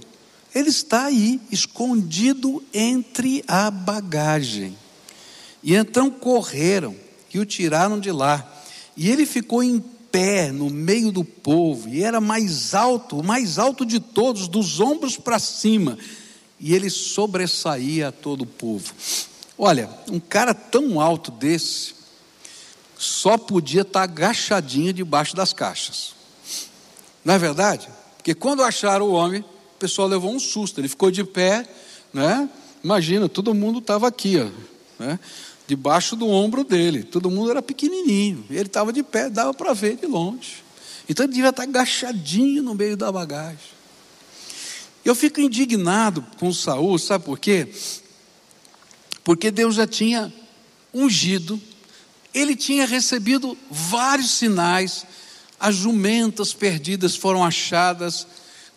Ele 0.54 0.68
está 0.68 1.04
aí, 1.06 1.40
escondido 1.50 2.62
entre 2.72 3.44
a 3.46 3.70
bagagem. 3.70 4.76
E 5.62 5.74
então 5.74 6.10
correram 6.10 6.94
e 7.32 7.38
o 7.38 7.46
tiraram 7.46 7.98
de 7.98 8.10
lá. 8.10 8.52
E 8.96 9.10
ele 9.10 9.26
ficou 9.26 9.62
em 9.62 9.82
pé 10.16 10.50
no 10.50 10.70
meio 10.70 11.12
do 11.12 11.22
povo, 11.22 11.90
e 11.90 12.02
era 12.02 12.22
mais 12.22 12.74
alto, 12.74 13.18
o 13.18 13.22
mais 13.22 13.58
alto 13.58 13.84
de 13.84 14.00
todos, 14.00 14.48
dos 14.48 14.80
ombros 14.80 15.18
para 15.18 15.38
cima, 15.38 15.98
e 16.58 16.74
ele 16.74 16.88
sobressaía 16.88 18.08
a 18.08 18.12
todo 18.12 18.40
o 18.40 18.46
povo. 18.46 18.94
Olha, 19.58 19.90
um 20.10 20.18
cara 20.18 20.54
tão 20.54 20.98
alto 21.02 21.30
desse, 21.30 21.96
só 22.96 23.36
podia 23.36 23.82
estar 23.82 24.04
agachadinho 24.04 24.90
debaixo 24.90 25.36
das 25.36 25.52
caixas. 25.52 26.14
Não 27.22 27.34
é 27.34 27.38
verdade? 27.38 27.86
Porque 28.16 28.34
quando 28.34 28.62
acharam 28.62 29.08
o 29.08 29.12
homem, 29.12 29.42
o 29.42 29.78
pessoal 29.78 30.08
levou 30.08 30.34
um 30.34 30.38
susto, 30.38 30.80
ele 30.80 30.88
ficou 30.88 31.10
de 31.10 31.24
pé, 31.24 31.68
né? 32.10 32.48
Imagina, 32.82 33.28
todo 33.28 33.52
mundo 33.52 33.80
estava 33.80 34.08
aqui, 34.08 34.38
ó, 34.38 34.48
né? 34.98 35.20
Debaixo 35.66 36.14
do 36.16 36.28
ombro 36.28 36.64
dele. 36.64 37.02
Todo 37.02 37.30
mundo 37.30 37.50
era 37.50 37.62
pequenininho. 37.62 38.44
Ele 38.48 38.62
estava 38.62 38.92
de 38.92 39.02
pé, 39.02 39.28
dava 39.28 39.52
para 39.52 39.72
ver 39.72 39.96
de 39.96 40.06
longe. 40.06 40.64
Então 41.08 41.24
ele 41.24 41.32
devia 41.32 41.50
estar 41.50 41.62
agachadinho 41.62 42.62
no 42.62 42.74
meio 42.74 42.96
da 42.96 43.10
bagagem. 43.10 43.76
Eu 45.04 45.14
fico 45.14 45.40
indignado 45.40 46.24
com 46.38 46.52
Saul, 46.52 46.98
sabe 46.98 47.24
por 47.24 47.38
quê? 47.38 47.68
Porque 49.22 49.50
Deus 49.50 49.76
já 49.76 49.86
tinha 49.86 50.32
ungido, 50.92 51.60
ele 52.34 52.56
tinha 52.56 52.86
recebido 52.86 53.56
vários 53.70 54.32
sinais, 54.32 55.06
as 55.58 55.76
jumentas 55.76 56.52
perdidas 56.52 57.14
foram 57.14 57.44
achadas. 57.44 58.26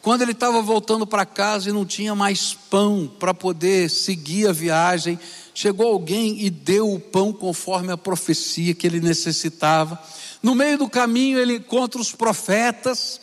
Quando 0.02 0.22
ele 0.22 0.32
estava 0.32 0.62
voltando 0.62 1.06
para 1.06 1.26
casa 1.26 1.70
e 1.70 1.74
não 1.74 1.86
tinha 1.86 2.16
mais 2.16 2.54
pão 2.54 3.12
para 3.20 3.34
poder 3.34 3.90
seguir 3.90 4.48
a 4.48 4.54
viagem, 4.54 5.20
chegou 5.54 5.88
alguém 5.88 6.42
e 6.42 6.50
deu 6.50 6.94
o 6.94 7.00
pão 7.00 7.34
conforme 7.34 7.92
a 7.92 7.98
profecia 7.98 8.74
que 8.74 8.88
ele 8.88 9.02
necessitava. 9.02 10.02
No 10.42 10.56
meio 10.56 10.78
do 10.78 10.90
caminho 10.90 11.38
ele 11.38 11.56
encontra 11.56 12.00
os 12.00 12.14
profetas 12.14 13.20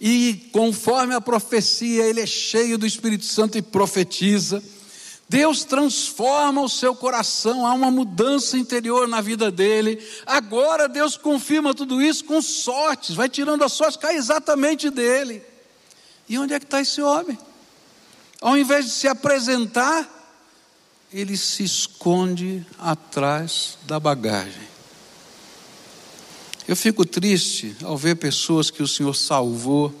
e 0.00 0.50
conforme 0.52 1.14
a 1.14 1.20
profecia 1.20 2.04
ele 2.04 2.20
é 2.20 2.26
cheio 2.26 2.76
do 2.76 2.86
Espírito 2.86 3.24
Santo 3.24 3.56
e 3.56 3.62
profetiza. 3.62 4.60
Deus 5.28 5.62
transforma 5.62 6.60
o 6.60 6.68
seu 6.68 6.94
coração, 6.94 7.64
há 7.64 7.72
uma 7.72 7.90
mudança 7.90 8.58
interior 8.58 9.06
na 9.06 9.20
vida 9.20 9.48
dele. 9.48 10.04
Agora 10.26 10.88
Deus 10.88 11.16
confirma 11.16 11.72
tudo 11.72 12.02
isso 12.02 12.24
com 12.24 12.42
sortes, 12.42 13.14
vai 13.14 13.28
tirando 13.28 13.62
as 13.62 13.72
sortes, 13.72 13.96
cai 13.96 14.16
exatamente 14.16 14.90
dele. 14.90 15.40
E 16.28 16.38
onde 16.38 16.54
é 16.54 16.58
que 16.58 16.64
está 16.64 16.80
esse 16.80 17.00
homem? 17.00 17.38
Ao 18.40 18.56
invés 18.56 18.86
de 18.86 18.90
se 18.90 19.08
apresentar, 19.08 20.08
ele 21.12 21.36
se 21.36 21.62
esconde 21.62 22.66
atrás 22.78 23.78
da 23.86 23.98
bagagem. 23.98 24.66
Eu 26.66 26.74
fico 26.74 27.04
triste 27.04 27.76
ao 27.84 27.96
ver 27.96 28.16
pessoas 28.16 28.70
que 28.70 28.82
o 28.82 28.88
Senhor 28.88 29.14
salvou, 29.14 29.94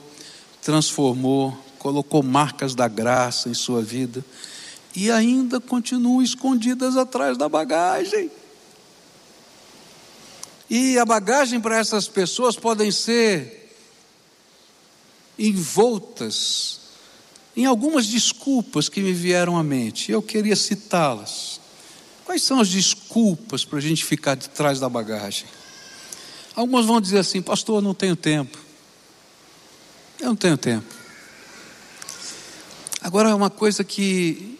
transformou, 0.60 1.56
colocou 1.78 2.22
marcas 2.22 2.74
da 2.74 2.88
graça 2.88 3.48
em 3.48 3.54
sua 3.54 3.80
vida 3.80 4.24
e 4.94 5.10
ainda 5.10 5.60
continuam 5.60 6.22
escondidas 6.22 6.96
atrás 6.96 7.38
da 7.38 7.48
bagagem. 7.48 8.30
E 10.68 10.98
a 10.98 11.04
bagagem 11.04 11.60
para 11.60 11.78
essas 11.78 12.08
pessoas 12.08 12.56
podem 12.56 12.90
ser 12.90 13.65
envoltas 15.38 16.80
em 17.56 17.64
algumas 17.64 18.06
desculpas 18.06 18.88
que 18.88 19.00
me 19.00 19.12
vieram 19.12 19.56
à 19.56 19.62
mente. 19.62 20.12
Eu 20.12 20.20
queria 20.20 20.54
citá-las. 20.54 21.60
Quais 22.24 22.42
são 22.42 22.60
as 22.60 22.68
desculpas 22.68 23.64
para 23.64 23.78
a 23.78 23.82
gente 23.82 24.04
ficar 24.04 24.34
de 24.34 24.48
trás 24.50 24.78
da 24.78 24.88
bagagem? 24.88 25.46
Alguns 26.54 26.86
vão 26.86 27.00
dizer 27.00 27.18
assim, 27.18 27.40
pastor, 27.40 27.76
eu 27.76 27.82
não 27.82 27.94
tenho 27.94 28.16
tempo. 28.16 28.58
Eu 30.18 30.26
não 30.26 30.36
tenho 30.36 30.56
tempo. 30.56 30.86
Agora, 33.00 33.34
uma 33.34 33.50
coisa 33.50 33.84
que 33.84 34.58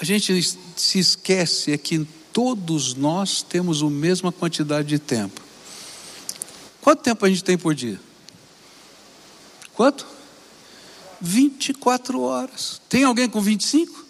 a 0.00 0.04
gente 0.04 0.42
se 0.76 0.98
esquece 0.98 1.72
é 1.72 1.78
que 1.78 2.06
todos 2.32 2.94
nós 2.94 3.42
temos 3.42 3.82
a 3.82 3.88
mesma 3.88 4.32
quantidade 4.32 4.88
de 4.88 4.98
tempo. 4.98 5.40
Quanto 6.82 7.02
tempo 7.02 7.24
a 7.24 7.28
gente 7.28 7.44
tem 7.44 7.56
por 7.56 7.74
dia? 7.74 8.00
Quanto? 9.76 10.06
24 11.20 12.20
horas. 12.22 12.80
Tem 12.88 13.04
alguém 13.04 13.28
com 13.28 13.40
25? 13.40 14.04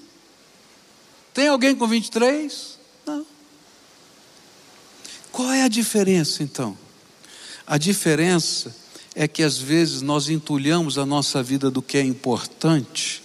Tem 1.34 1.48
alguém 1.48 1.74
com 1.74 1.86
23? 1.86 2.78
Não. 3.04 3.26
Qual 5.32 5.50
é 5.50 5.62
a 5.62 5.68
diferença 5.68 6.42
então? 6.42 6.78
A 7.66 7.76
diferença 7.76 8.74
é 9.12 9.26
que 9.26 9.42
às 9.42 9.58
vezes 9.58 10.02
nós 10.02 10.28
entulhamos 10.28 10.98
a 10.98 11.04
nossa 11.04 11.42
vida 11.42 11.68
do 11.68 11.82
que 11.82 11.98
é 11.98 12.02
importante 12.02 13.22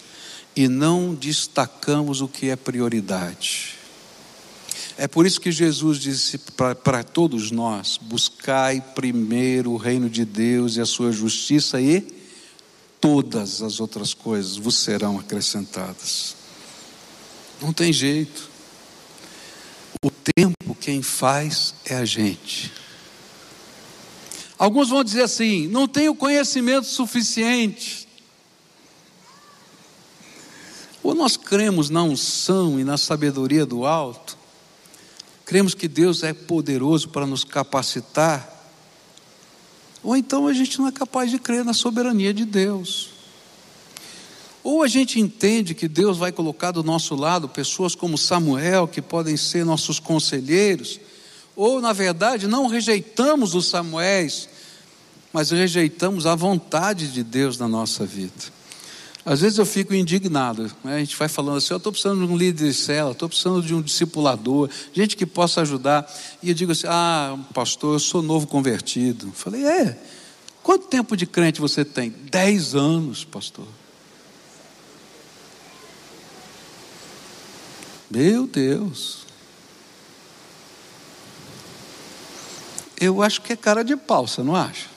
e 0.56 0.66
não 0.66 1.14
destacamos 1.14 2.20
o 2.20 2.28
que 2.28 2.50
é 2.50 2.56
prioridade. 2.56 3.76
É 4.98 5.06
por 5.06 5.26
isso 5.26 5.40
que 5.40 5.52
Jesus 5.52 5.98
disse 5.98 6.38
para 6.82 7.04
todos 7.04 7.52
nós: 7.52 7.98
buscai 7.98 8.80
primeiro 8.94 9.70
o 9.70 9.76
reino 9.76 10.10
de 10.10 10.24
Deus 10.24 10.76
e 10.76 10.80
a 10.80 10.86
sua 10.86 11.12
justiça, 11.12 11.80
e 11.80 12.21
todas 13.02 13.60
as 13.60 13.80
outras 13.80 14.14
coisas 14.14 14.56
vos 14.56 14.76
serão 14.76 15.18
acrescentadas. 15.18 16.36
Não 17.60 17.72
tem 17.72 17.92
jeito. 17.92 18.48
O 20.00 20.10
tempo 20.10 20.76
quem 20.80 21.02
faz 21.02 21.74
é 21.84 21.96
a 21.96 22.04
gente. 22.04 22.72
Alguns 24.56 24.90
vão 24.90 25.02
dizer 25.02 25.22
assim: 25.22 25.66
não 25.66 25.88
tenho 25.88 26.14
conhecimento 26.14 26.86
suficiente. 26.86 28.06
Ou 31.02 31.12
nós 31.12 31.36
cremos 31.36 31.90
na 31.90 32.04
unção 32.04 32.78
e 32.78 32.84
na 32.84 32.96
sabedoria 32.96 33.66
do 33.66 33.84
alto, 33.84 34.38
cremos 35.44 35.74
que 35.74 35.88
Deus 35.88 36.22
é 36.22 36.32
poderoso 36.32 37.08
para 37.08 37.26
nos 37.26 37.42
capacitar, 37.42 38.61
ou 40.02 40.16
então 40.16 40.46
a 40.46 40.52
gente 40.52 40.78
não 40.78 40.88
é 40.88 40.92
capaz 40.92 41.30
de 41.30 41.38
crer 41.38 41.64
na 41.64 41.72
soberania 41.72 42.34
de 42.34 42.44
Deus. 42.44 43.10
Ou 44.64 44.82
a 44.82 44.88
gente 44.88 45.20
entende 45.20 45.74
que 45.74 45.88
Deus 45.88 46.18
vai 46.18 46.30
colocar 46.30 46.70
do 46.70 46.82
nosso 46.82 47.14
lado 47.14 47.48
pessoas 47.48 47.94
como 47.94 48.16
Samuel, 48.16 48.86
que 48.86 49.02
podem 49.02 49.36
ser 49.36 49.64
nossos 49.64 49.98
conselheiros, 49.98 51.00
ou 51.56 51.80
na 51.80 51.92
verdade 51.92 52.46
não 52.46 52.66
rejeitamos 52.66 53.54
os 53.54 53.66
Samuéis, 53.66 54.48
mas 55.32 55.50
rejeitamos 55.50 56.26
a 56.26 56.34
vontade 56.34 57.10
de 57.10 57.24
Deus 57.24 57.58
na 57.58 57.66
nossa 57.66 58.06
vida. 58.06 58.61
Às 59.24 59.40
vezes 59.40 59.58
eu 59.58 59.64
fico 59.64 59.94
indignado, 59.94 60.70
né? 60.82 60.96
a 60.96 60.98
gente 60.98 61.16
vai 61.16 61.28
falando 61.28 61.58
assim, 61.58 61.72
eu 61.72 61.76
estou 61.76 61.92
precisando 61.92 62.26
de 62.26 62.32
um 62.32 62.36
líder 62.36 62.68
de 62.68 62.74
cela, 62.74 63.12
estou 63.12 63.28
precisando 63.28 63.62
de 63.62 63.72
um 63.72 63.80
discipulador, 63.80 64.68
gente 64.92 65.16
que 65.16 65.24
possa 65.24 65.60
ajudar. 65.60 66.12
E 66.42 66.48
eu 66.48 66.54
digo 66.54 66.72
assim, 66.72 66.88
ah, 66.88 67.38
pastor, 67.54 67.94
eu 67.94 68.00
sou 68.00 68.20
novo 68.20 68.48
convertido. 68.48 69.28
Eu 69.28 69.32
falei, 69.32 69.64
é, 69.64 69.96
quanto 70.60 70.88
tempo 70.88 71.16
de 71.16 71.24
crente 71.24 71.60
você 71.60 71.84
tem? 71.84 72.10
Dez 72.10 72.74
anos, 72.74 73.24
pastor. 73.24 73.66
Meu 78.10 78.46
Deus. 78.46 79.22
Eu 83.00 83.22
acho 83.22 83.40
que 83.40 83.52
é 83.52 83.56
cara 83.56 83.84
de 83.84 83.96
pau, 83.96 84.26
você 84.26 84.42
não 84.42 84.54
acha? 84.54 84.91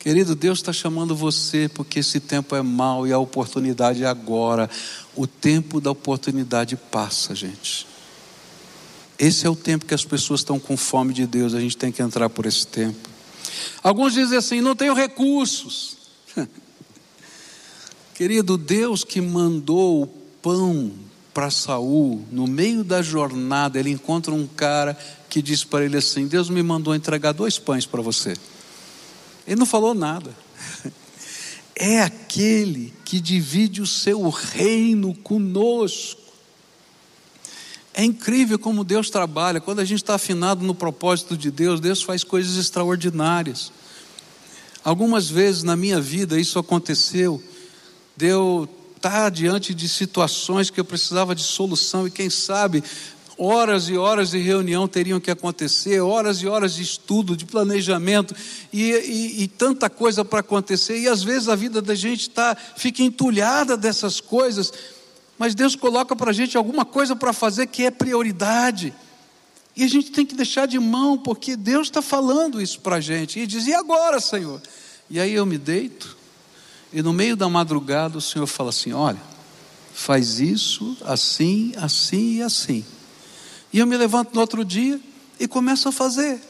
Querido, 0.00 0.34
Deus 0.34 0.60
está 0.60 0.72
chamando 0.72 1.14
você 1.14 1.68
porque 1.68 1.98
esse 1.98 2.18
tempo 2.20 2.56
é 2.56 2.62
mau 2.62 3.06
e 3.06 3.12
a 3.12 3.18
oportunidade 3.18 4.02
é 4.02 4.06
agora. 4.06 4.68
O 5.14 5.26
tempo 5.26 5.78
da 5.78 5.90
oportunidade 5.90 6.74
passa, 6.74 7.34
gente. 7.34 7.86
Esse 9.18 9.46
é 9.46 9.50
o 9.50 9.54
tempo 9.54 9.84
que 9.84 9.92
as 9.92 10.02
pessoas 10.02 10.40
estão 10.40 10.58
com 10.58 10.74
fome 10.74 11.12
de 11.12 11.26
Deus, 11.26 11.52
a 11.52 11.60
gente 11.60 11.76
tem 11.76 11.92
que 11.92 12.00
entrar 12.00 12.30
por 12.30 12.46
esse 12.46 12.66
tempo. 12.66 13.10
Alguns 13.82 14.14
dizem 14.14 14.38
assim: 14.38 14.62
não 14.62 14.74
tenho 14.74 14.94
recursos. 14.94 15.98
Querido, 18.14 18.56
Deus 18.56 19.04
que 19.04 19.20
mandou 19.20 20.04
o 20.04 20.06
pão 20.06 20.92
para 21.34 21.50
Saul, 21.50 22.24
no 22.32 22.46
meio 22.46 22.82
da 22.82 23.02
jornada, 23.02 23.78
ele 23.78 23.90
encontra 23.90 24.32
um 24.32 24.46
cara 24.46 24.96
que 25.28 25.42
diz 25.42 25.62
para 25.62 25.84
ele 25.84 25.98
assim: 25.98 26.26
Deus 26.26 26.48
me 26.48 26.62
mandou 26.62 26.94
entregar 26.94 27.32
dois 27.32 27.58
pães 27.58 27.84
para 27.84 28.00
você. 28.00 28.34
Ele 29.50 29.58
não 29.58 29.66
falou 29.66 29.92
nada. 29.92 30.34
É 31.82 32.02
aquele 32.02 32.92
que 33.06 33.18
divide 33.18 33.80
o 33.80 33.86
seu 33.86 34.28
reino 34.28 35.14
conosco. 35.14 36.20
É 37.94 38.04
incrível 38.04 38.58
como 38.58 38.84
Deus 38.84 39.08
trabalha. 39.08 39.62
Quando 39.62 39.78
a 39.78 39.84
gente 39.86 40.02
está 40.02 40.16
afinado 40.16 40.62
no 40.62 40.74
propósito 40.74 41.38
de 41.38 41.50
Deus, 41.50 41.80
Deus 41.80 42.02
faz 42.02 42.22
coisas 42.22 42.58
extraordinárias. 42.58 43.72
Algumas 44.84 45.30
vezes 45.30 45.62
na 45.62 45.74
minha 45.74 45.98
vida 46.02 46.38
isso 46.38 46.58
aconteceu 46.58 47.42
de 48.14 48.26
eu 48.26 48.68
estar 48.94 49.30
diante 49.30 49.72
de 49.72 49.88
situações 49.88 50.68
que 50.68 50.78
eu 50.78 50.84
precisava 50.84 51.34
de 51.34 51.42
solução 51.42 52.06
e 52.06 52.10
quem 52.10 52.28
sabe 52.28 52.84
horas 53.40 53.88
e 53.88 53.96
horas 53.96 54.32
de 54.32 54.38
reunião 54.38 54.86
teriam 54.86 55.18
que 55.18 55.30
acontecer, 55.30 55.98
horas 56.00 56.42
e 56.42 56.46
horas 56.46 56.74
de 56.74 56.82
estudo, 56.82 57.34
de 57.34 57.46
planejamento 57.46 58.36
e, 58.70 58.92
e, 58.92 59.42
e 59.44 59.48
tanta 59.48 59.88
coisa 59.88 60.22
para 60.22 60.40
acontecer. 60.40 60.98
E 60.98 61.08
às 61.08 61.22
vezes 61.22 61.48
a 61.48 61.56
vida 61.56 61.80
da 61.80 61.94
gente 61.94 62.28
tá, 62.28 62.54
fica 62.76 63.02
entulhada 63.02 63.78
dessas 63.78 64.20
coisas, 64.20 64.70
mas 65.38 65.54
Deus 65.54 65.74
coloca 65.74 66.14
para 66.14 66.30
a 66.30 66.34
gente 66.34 66.54
alguma 66.54 66.84
coisa 66.84 67.16
para 67.16 67.32
fazer 67.32 67.68
que 67.68 67.86
é 67.86 67.90
prioridade. 67.90 68.92
E 69.74 69.84
a 69.84 69.88
gente 69.88 70.10
tem 70.10 70.26
que 70.26 70.34
deixar 70.34 70.66
de 70.66 70.78
mão, 70.78 71.16
porque 71.16 71.56
Deus 71.56 71.86
está 71.86 72.02
falando 72.02 72.60
isso 72.60 72.80
para 72.80 72.96
a 72.96 73.00
gente. 73.00 73.40
E 73.40 73.46
diz: 73.46 73.66
E 73.66 73.72
agora, 73.72 74.20
Senhor? 74.20 74.60
E 75.08 75.18
aí 75.18 75.32
eu 75.32 75.46
me 75.46 75.56
deito, 75.56 76.14
e 76.92 77.00
no 77.02 77.14
meio 77.14 77.36
da 77.36 77.48
madrugada 77.48 78.18
o 78.18 78.20
Senhor 78.20 78.46
fala 78.46 78.68
assim: 78.68 78.92
Olha, 78.92 79.22
faz 79.94 80.40
isso 80.40 80.94
assim, 81.06 81.72
assim 81.78 82.36
e 82.36 82.42
assim. 82.42 82.84
E 83.72 83.78
eu 83.78 83.86
me 83.86 83.96
levanto 83.96 84.34
no 84.34 84.40
outro 84.40 84.64
dia 84.64 85.00
e 85.38 85.46
começo 85.46 85.88
a 85.88 85.92
fazer. 85.92 86.40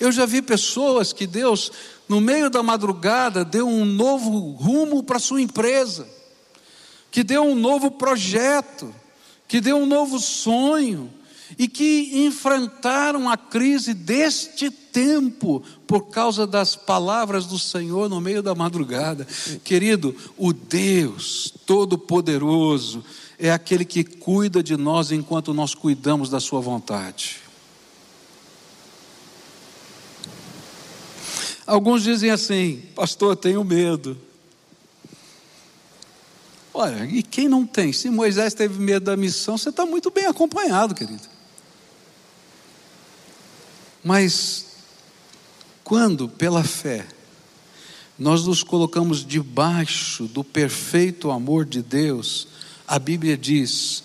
Eu 0.00 0.10
já 0.10 0.26
vi 0.26 0.42
pessoas 0.42 1.12
que 1.12 1.26
Deus, 1.26 1.70
no 2.08 2.20
meio 2.20 2.50
da 2.50 2.62
madrugada, 2.62 3.44
deu 3.44 3.68
um 3.68 3.84
novo 3.84 4.52
rumo 4.52 5.02
para 5.02 5.18
sua 5.18 5.40
empresa, 5.40 6.08
que 7.10 7.22
deu 7.22 7.42
um 7.42 7.54
novo 7.54 7.90
projeto, 7.90 8.94
que 9.46 9.60
deu 9.60 9.76
um 9.76 9.86
novo 9.86 10.18
sonho, 10.18 11.12
e 11.56 11.66
que 11.66 12.24
enfrentaram 12.26 13.30
a 13.30 13.36
crise 13.36 13.94
deste 13.94 14.70
tempo 14.70 15.62
por 15.86 16.08
causa 16.08 16.46
das 16.46 16.76
palavras 16.76 17.46
do 17.46 17.58
Senhor 17.58 18.08
no 18.08 18.20
meio 18.20 18.42
da 18.42 18.54
madrugada. 18.54 19.26
Querido, 19.64 20.14
o 20.36 20.52
Deus 20.52 21.54
Todo-Poderoso 21.64 23.02
é 23.38 23.50
aquele 23.50 23.84
que 23.84 24.02
cuida 24.02 24.62
de 24.62 24.76
nós 24.76 25.12
enquanto 25.12 25.54
nós 25.54 25.74
cuidamos 25.74 26.28
da 26.28 26.40
Sua 26.40 26.60
vontade. 26.60 27.40
Alguns 31.64 32.02
dizem 32.02 32.30
assim, 32.30 32.82
pastor, 32.94 33.36
tenho 33.36 33.62
medo. 33.62 34.16
Olha, 36.72 37.04
e 37.04 37.22
quem 37.22 37.48
não 37.48 37.66
tem? 37.66 37.92
Se 37.92 38.08
Moisés 38.08 38.54
teve 38.54 38.80
medo 38.80 39.04
da 39.04 39.16
missão, 39.16 39.58
você 39.58 39.68
está 39.68 39.84
muito 39.84 40.10
bem 40.10 40.26
acompanhado, 40.26 40.94
querido. 40.94 41.28
Mas, 44.02 44.66
quando, 45.84 46.28
pela 46.28 46.64
fé, 46.64 47.06
nós 48.18 48.46
nos 48.46 48.62
colocamos 48.62 49.24
debaixo 49.24 50.24
do 50.24 50.42
perfeito 50.42 51.30
amor 51.30 51.64
de 51.64 51.82
Deus, 51.82 52.48
a 52.88 52.98
Bíblia 52.98 53.36
diz 53.36 54.02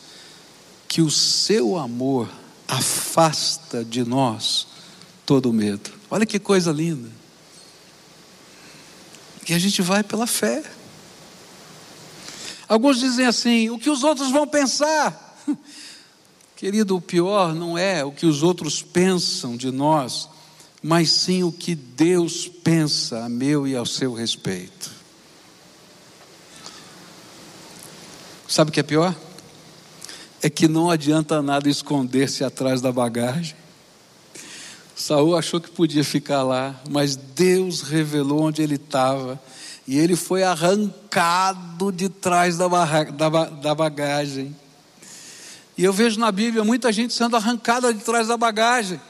que 0.89 1.01
o 1.01 1.09
seu 1.09 1.77
amor 1.77 2.29
afasta 2.67 3.83
de 3.83 4.03
nós 4.03 4.67
todo 5.25 5.49
o 5.49 5.53
medo. 5.53 5.89
Olha 6.11 6.25
que 6.25 6.37
coisa 6.37 6.71
linda. 6.71 7.09
E 9.47 9.53
a 9.53 9.59
gente 9.59 9.81
vai 9.81 10.03
pela 10.03 10.27
fé. 10.27 10.63
Alguns 12.67 12.99
dizem 12.99 13.25
assim: 13.25 13.69
o 13.69 13.79
que 13.79 13.89
os 13.89 14.03
outros 14.03 14.31
vão 14.31 14.45
pensar? 14.45 15.41
Querido, 16.55 16.95
o 16.95 17.01
pior 17.01 17.55
não 17.55 17.77
é 17.77 18.03
o 18.03 18.11
que 18.11 18.25
os 18.25 18.43
outros 18.43 18.81
pensam 18.81 19.57
de 19.57 19.71
nós, 19.71 20.29
mas 20.81 21.09
sim 21.09 21.43
o 21.43 21.51
que 21.51 21.73
Deus 21.73 22.47
pensa 22.47 23.25
a 23.25 23.29
meu 23.29 23.67
e 23.67 23.75
ao 23.75 23.85
seu 23.85 24.13
respeito. 24.13 24.92
Sabe 28.53 28.69
o 28.69 28.71
que 28.71 28.81
é 28.81 28.83
pior? 28.83 29.15
É 30.39 30.47
que 30.47 30.67
não 30.67 30.91
adianta 30.91 31.41
nada 31.41 31.67
esconder-se 31.67 32.43
atrás 32.43 32.81
da 32.81 32.91
bagagem. 32.91 33.55
Saul 34.95 35.35
achou 35.35 35.59
que 35.59 35.71
podia 35.71 36.03
ficar 36.03 36.43
lá, 36.43 36.79
mas 36.87 37.15
Deus 37.15 37.81
revelou 37.81 38.43
onde 38.43 38.61
ele 38.61 38.75
estava. 38.75 39.41
E 39.87 39.97
ele 39.97 40.15
foi 40.15 40.43
arrancado 40.43 41.91
de 41.91 42.09
trás 42.09 42.55
da, 42.55 42.67
da, 42.67 43.45
da 43.45 43.73
bagagem. 43.73 44.55
E 45.75 45.83
eu 45.83 45.91
vejo 45.91 46.19
na 46.19 46.31
Bíblia 46.31 46.63
muita 46.63 46.91
gente 46.91 47.11
sendo 47.11 47.35
arrancada 47.35 47.91
de 47.91 48.03
trás 48.03 48.27
da 48.27 48.37
bagagem. 48.37 49.01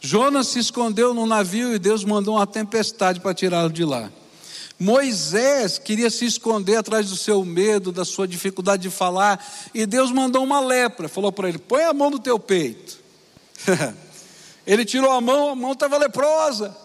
Jonas 0.00 0.48
se 0.48 0.58
escondeu 0.58 1.14
no 1.14 1.24
navio 1.24 1.72
e 1.72 1.78
Deus 1.78 2.02
mandou 2.02 2.34
uma 2.34 2.48
tempestade 2.48 3.20
para 3.20 3.32
tirá-lo 3.32 3.70
de 3.70 3.84
lá. 3.84 4.10
Moisés 4.78 5.78
queria 5.78 6.10
se 6.10 6.24
esconder 6.24 6.76
atrás 6.76 7.08
do 7.08 7.16
seu 7.16 7.44
medo, 7.44 7.92
da 7.92 8.04
sua 8.04 8.26
dificuldade 8.26 8.82
de 8.82 8.90
falar, 8.90 9.44
e 9.72 9.86
Deus 9.86 10.10
mandou 10.10 10.42
uma 10.42 10.60
lepra, 10.60 11.08
falou 11.08 11.30
para 11.30 11.48
ele: 11.48 11.58
põe 11.58 11.84
a 11.84 11.92
mão 11.92 12.10
no 12.10 12.18
teu 12.18 12.38
peito. 12.38 12.98
ele 14.66 14.84
tirou 14.84 15.10
a 15.10 15.20
mão, 15.20 15.50
a 15.50 15.54
mão 15.54 15.72
estava 15.72 15.96
leprosa. 15.98 16.76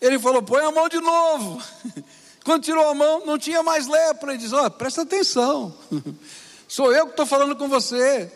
Ele 0.00 0.18
falou: 0.18 0.42
põe 0.42 0.64
a 0.64 0.70
mão 0.70 0.88
de 0.88 1.00
novo. 1.00 1.62
Quando 2.44 2.62
tirou 2.62 2.88
a 2.88 2.94
mão, 2.94 3.24
não 3.26 3.38
tinha 3.38 3.62
mais 3.62 3.86
lepra. 3.86 4.32
Ele 4.32 4.42
diz: 4.42 4.52
ó, 4.52 4.66
oh, 4.66 4.70
presta 4.70 5.02
atenção, 5.02 5.74
sou 6.68 6.92
eu 6.92 7.06
que 7.06 7.12
estou 7.12 7.26
falando 7.26 7.56
com 7.56 7.68
você 7.68 8.30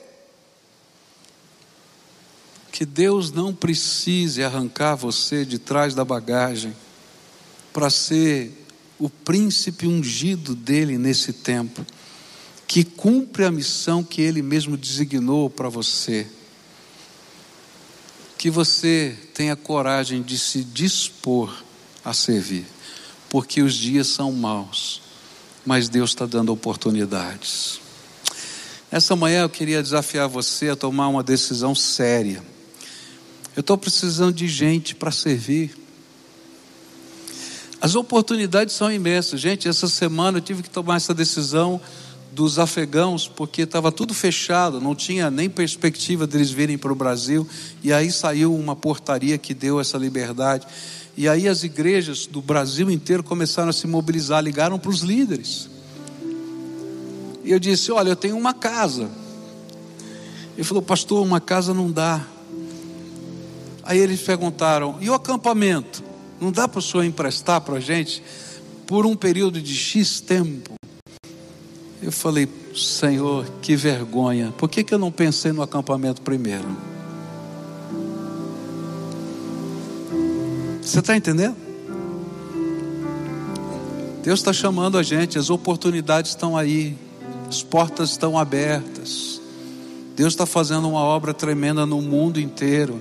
que 2.71 2.87
Deus 2.87 3.31
não 3.31 3.55
precise 3.55 4.43
arrancar 4.43 4.95
você 4.95 5.45
de 5.45 5.59
trás 5.59 5.95
da 5.95 6.05
bagagem 6.05 6.75
para 7.73 7.91
ser 7.91 8.60
o 9.01 9.09
príncipe 9.09 9.87
ungido 9.87 10.55
dele 10.55 10.99
nesse 10.99 11.33
tempo, 11.33 11.85
que 12.67 12.85
cumpre 12.85 13.45
a 13.45 13.51
missão 13.51 14.05
que 14.05 14.21
ele 14.21 14.43
mesmo 14.43 14.77
designou 14.77 15.49
para 15.49 15.71
você. 15.71 16.27
Que 18.37 18.51
você 18.51 19.17
tenha 19.35 19.57
coragem 19.57 20.23
de 20.23 20.39
se 20.39 20.63
dispor 20.63 21.65
a 22.05 22.13
servir, 22.13 22.67
porque 23.31 23.63
os 23.63 23.75
dias 23.75 24.07
são 24.07 24.31
maus, 24.33 25.01
mas 25.65 25.89
Deus 25.89 26.11
está 26.11 26.27
dando 26.27 26.53
oportunidades. 26.53 27.81
Essa 28.91 29.17
manhã 29.17 29.43
eu 29.43 29.49
queria 29.49 29.83
desafiar 29.83 30.29
você 30.29 30.69
a 30.69 30.77
tomar 30.77 31.09
uma 31.09 31.23
decisão 31.23 31.75
séria. 31.75 32.43
Eu 33.57 33.61
estou 33.61 33.79
precisando 33.79 34.35
de 34.35 34.47
gente 34.47 34.95
para 34.95 35.11
servir. 35.11 35.75
As 37.81 37.95
oportunidades 37.95 38.75
são 38.75 38.93
imensas. 38.93 39.41
Gente, 39.41 39.67
essa 39.67 39.89
semana 39.89 40.39
eu 40.39 40.43
tive 40.43 40.63
que 40.63 40.69
tomar 40.69 40.97
essa 40.97 41.15
decisão 41.15 41.81
dos 42.33 42.59
afegãos, 42.59 43.27
porque 43.27 43.63
estava 43.63 43.91
tudo 43.91 44.15
fechado, 44.15 44.81
não 44.81 44.95
tinha 44.95 45.31
nem 45.31 45.49
perspectiva 45.49 46.27
deles 46.27 46.51
virem 46.51 46.77
para 46.77 46.93
o 46.93 46.95
Brasil. 46.95 47.49
E 47.83 47.93
aí 47.93 48.13
saiu 48.13 48.55
uma 48.55 48.77
portaria 48.77 49.39
que 49.39 49.55
deu 49.55 49.81
essa 49.81 49.97
liberdade. 49.97 50.67
E 51.17 51.29
aí 51.29 51.49
as 51.49 51.65
igrejas 51.65 52.27
do 52.27 52.43
Brasil 52.43 52.91
inteiro 52.91 53.23
começaram 53.23 53.71
a 53.71 53.73
se 53.73 53.87
mobilizar, 53.87 54.43
ligaram 54.43 54.79
para 54.79 54.91
os 54.91 55.01
líderes. 55.01 55.69
E 57.43 57.51
eu 57.51 57.59
disse: 57.59 57.91
Olha, 57.91 58.11
eu 58.11 58.17
tenho 58.17 58.37
uma 58.37 58.53
casa. 58.53 59.11
Ele 60.55 60.65
falou, 60.65 60.83
pastor, 60.83 61.25
uma 61.25 61.41
casa 61.41 61.73
não 61.73 61.91
dá. 61.91 62.25
Aí 63.83 63.99
eles 63.99 64.21
perguntaram: 64.21 64.99
e 65.01 65.09
o 65.09 65.15
acampamento? 65.15 66.10
Não 66.41 66.51
dá 66.51 66.67
para 66.67 66.79
o 66.79 66.83
senhor 66.83 67.05
emprestar 67.05 67.61
para 67.61 67.77
a 67.77 67.81
gente 67.81 68.23
por 68.87 69.05
um 69.05 69.15
período 69.15 69.61
de 69.61 69.75
X 69.75 70.21
tempo? 70.21 70.73
Eu 72.03 72.11
falei: 72.11 72.49
Senhor, 72.75 73.47
que 73.61 73.77
vergonha. 73.77 74.53
Por 74.57 74.69
que, 74.69 74.83
que 74.83 74.95
eu 74.95 74.99
não 74.99 75.13
pensei 75.13 75.53
no 75.53 75.61
acampamento 75.61 76.23
primeiro? 76.23 76.67
Você 80.81 80.99
está 80.99 81.15
entendendo? 81.15 81.57
Deus 84.23 84.41
está 84.41 84.53
chamando 84.53 84.99
a 84.99 85.03
gente, 85.03 85.39
as 85.39 85.51
oportunidades 85.51 86.33
estão 86.33 86.57
aí, 86.57 86.97
as 87.49 87.63
portas 87.63 88.11
estão 88.11 88.39
abertas. 88.39 89.41
Deus 90.17 90.33
está 90.33 90.47
fazendo 90.47 90.89
uma 90.89 91.01
obra 91.01 91.33
tremenda 91.33 91.87
no 91.87 92.01
mundo 92.01 92.41
inteiro 92.41 93.01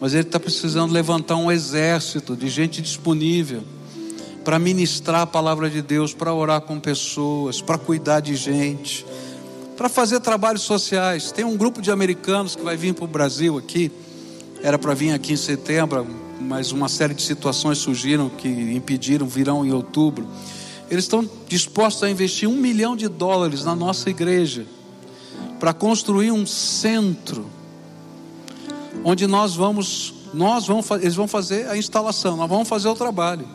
mas 0.00 0.14
ele 0.14 0.22
está 0.22 0.40
precisando 0.40 0.92
levantar 0.92 1.36
um 1.36 1.52
exército 1.52 2.34
de 2.34 2.48
gente 2.48 2.80
disponível 2.80 3.62
para 4.42 4.58
ministrar 4.58 5.20
a 5.20 5.26
palavra 5.26 5.68
de 5.68 5.82
Deus, 5.82 6.14
para 6.14 6.32
orar 6.32 6.62
com 6.62 6.80
pessoas, 6.80 7.60
para 7.60 7.76
cuidar 7.76 8.20
de 8.20 8.34
gente, 8.34 9.04
para 9.76 9.88
fazer 9.90 10.18
trabalhos 10.20 10.62
sociais. 10.62 11.30
Tem 11.30 11.44
um 11.44 11.56
grupo 11.56 11.82
de 11.82 11.90
americanos 11.90 12.56
que 12.56 12.62
vai 12.62 12.76
vir 12.76 12.94
para 12.94 13.04
o 13.04 13.08
Brasil 13.08 13.58
aqui, 13.58 13.92
era 14.62 14.78
para 14.78 14.94
vir 14.94 15.12
aqui 15.12 15.34
em 15.34 15.36
setembro, 15.36 16.06
mas 16.40 16.72
uma 16.72 16.88
série 16.88 17.12
de 17.12 17.22
situações 17.22 17.76
surgiram 17.76 18.30
que 18.30 18.48
impediram, 18.48 19.26
virão 19.26 19.64
em 19.64 19.72
outubro. 19.72 20.26
Eles 20.90 21.04
estão 21.04 21.28
dispostos 21.46 22.02
a 22.02 22.10
investir 22.10 22.48
um 22.48 22.56
milhão 22.56 22.96
de 22.96 23.06
dólares 23.06 23.64
na 23.64 23.76
nossa 23.76 24.08
igreja 24.08 24.64
para 25.60 25.74
construir 25.74 26.32
um 26.32 26.46
centro 26.46 27.46
onde 29.04 29.26
nós 29.26 29.54
vamos, 29.54 30.14
nós 30.32 30.66
vamos, 30.66 30.90
eles 30.90 31.14
vão 31.14 31.26
fazer 31.26 31.68
a 31.68 31.76
instalação, 31.76 32.36
nós 32.36 32.48
vamos 32.48 32.68
fazer 32.68 32.88
o 32.88 32.94
trabalho, 32.94 33.46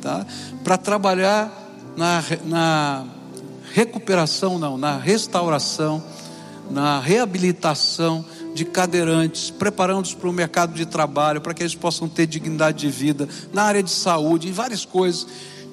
tá? 0.00 0.26
Para 0.62 0.76
trabalhar 0.76 1.50
na, 1.96 2.22
na 2.44 3.06
recuperação, 3.72 4.58
não, 4.58 4.76
na 4.76 4.96
restauração, 4.96 6.02
na 6.70 7.00
reabilitação 7.00 8.24
de 8.54 8.64
cadeirantes, 8.64 9.50
preparando-os 9.50 10.14
para 10.14 10.28
o 10.28 10.32
mercado 10.32 10.74
de 10.74 10.84
trabalho, 10.84 11.40
para 11.40 11.54
que 11.54 11.62
eles 11.62 11.74
possam 11.74 12.08
ter 12.08 12.26
dignidade 12.26 12.78
de 12.78 12.90
vida, 12.90 13.28
na 13.52 13.62
área 13.62 13.82
de 13.82 13.90
saúde, 13.90 14.48
em 14.48 14.52
várias 14.52 14.84
coisas. 14.84 15.26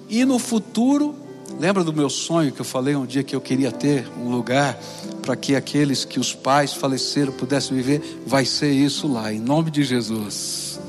E 0.08 0.24
no 0.26 0.40
futuro, 0.40 1.16
lembra 1.60 1.84
do 1.84 1.92
meu 1.92 2.10
sonho 2.10 2.52
que 2.52 2.62
eu 2.62 2.66
falei 2.66 2.96
um 2.96 3.06
dia 3.06 3.24
que 3.24 3.36
eu 3.36 3.42
queria 3.42 3.72
ter 3.72 4.08
um 4.18 4.30
lugar 4.30 4.80
para 5.22 5.36
que 5.36 5.56
aqueles 5.56 6.06
que 6.06 6.20
os 6.20 6.34
pais 6.34 6.74
faleceram 6.74 7.34
pudessem 7.34 7.76
viver, 7.76 8.22
vai 8.26 8.46
ser 8.46 8.72
isso 8.72 9.08
lá, 9.08 9.32
em 9.32 9.40
nome 9.40 9.70
de 9.70 9.84
Jesus. 9.84 10.80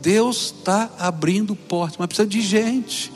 Deus 0.00 0.54
está 0.56 0.90
abrindo 0.98 1.54
portas, 1.54 1.98
mas 1.98 2.06
precisa 2.06 2.26
de 2.26 2.40
gente. 2.40 3.12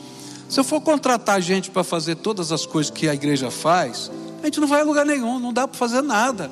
Se 0.47 0.59
eu 0.59 0.63
for 0.63 0.79
contratar 0.79 1.41
gente 1.41 1.71
para 1.71 1.83
fazer 1.83 2.15
todas 2.15 2.51
as 2.51 2.65
coisas 2.65 2.91
que 2.91 3.09
a 3.09 3.13
igreja 3.13 3.49
faz, 3.49 4.11
a 4.41 4.45
gente 4.45 4.59
não 4.59 4.67
vai 4.67 4.81
a 4.81 4.83
lugar 4.83 5.05
nenhum, 5.05 5.39
não 5.39 5.51
dá 5.51 5.67
para 5.67 5.77
fazer 5.77 6.01
nada. 6.01 6.51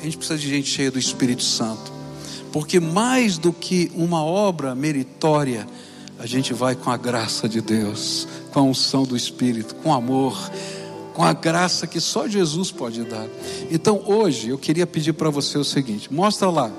A 0.00 0.04
gente 0.04 0.16
precisa 0.16 0.38
de 0.38 0.48
gente 0.48 0.70
cheia 0.70 0.90
do 0.90 0.98
Espírito 0.98 1.42
Santo, 1.42 1.92
porque 2.52 2.78
mais 2.78 3.36
do 3.36 3.52
que 3.52 3.90
uma 3.94 4.24
obra 4.24 4.74
meritória, 4.74 5.66
a 6.18 6.26
gente 6.26 6.54
vai 6.54 6.74
com 6.74 6.90
a 6.90 6.96
graça 6.96 7.48
de 7.48 7.60
Deus, 7.60 8.28
com 8.52 8.60
a 8.60 8.62
unção 8.62 9.04
do 9.04 9.16
Espírito, 9.16 9.74
com 9.76 9.92
amor 9.92 10.50
com 11.20 11.24
a 11.24 11.34
graça 11.34 11.86
que 11.86 12.00
só 12.00 12.26
Jesus 12.26 12.72
pode 12.72 13.04
dar. 13.04 13.26
Então 13.70 14.02
hoje 14.06 14.48
eu 14.48 14.58
queria 14.58 14.86
pedir 14.86 15.12
para 15.12 15.28
você 15.28 15.58
o 15.58 15.64
seguinte: 15.64 16.10
mostra 16.12 16.48
lá, 16.48 16.72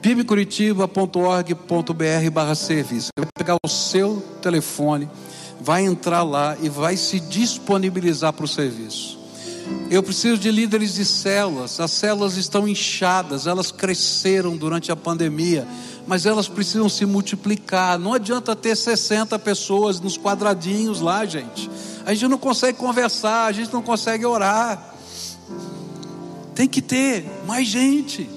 pibcuritiba.org.br 0.00 2.30
barra 2.32 2.54
serviço. 2.54 3.10
Vai 3.18 3.28
pegar 3.36 3.58
o 3.62 3.68
seu 3.68 4.22
telefone, 4.40 5.10
vai 5.60 5.84
entrar 5.84 6.22
lá 6.22 6.56
e 6.62 6.70
vai 6.70 6.96
se 6.96 7.20
disponibilizar 7.20 8.32
para 8.32 8.46
o 8.46 8.48
serviço. 8.48 9.15
Eu 9.90 10.02
preciso 10.02 10.38
de 10.38 10.50
líderes 10.50 10.94
de 10.94 11.04
células. 11.04 11.78
As 11.80 11.90
células 11.90 12.36
estão 12.36 12.66
inchadas, 12.66 13.46
elas 13.46 13.70
cresceram 13.70 14.56
durante 14.56 14.90
a 14.90 14.96
pandemia, 14.96 15.66
mas 16.06 16.26
elas 16.26 16.48
precisam 16.48 16.88
se 16.88 17.06
multiplicar. 17.06 17.98
Não 17.98 18.14
adianta 18.14 18.54
ter 18.56 18.76
60 18.76 19.38
pessoas 19.38 20.00
nos 20.00 20.16
quadradinhos 20.16 21.00
lá, 21.00 21.24
gente 21.24 21.70
a 22.06 22.14
gente 22.14 22.28
não 22.28 22.38
consegue 22.38 22.78
conversar, 22.78 23.46
a 23.46 23.52
gente 23.52 23.72
não 23.72 23.82
consegue 23.82 24.24
orar. 24.24 24.94
Tem 26.54 26.68
que 26.68 26.80
ter 26.80 27.28
mais 27.44 27.66
gente. 27.66 28.30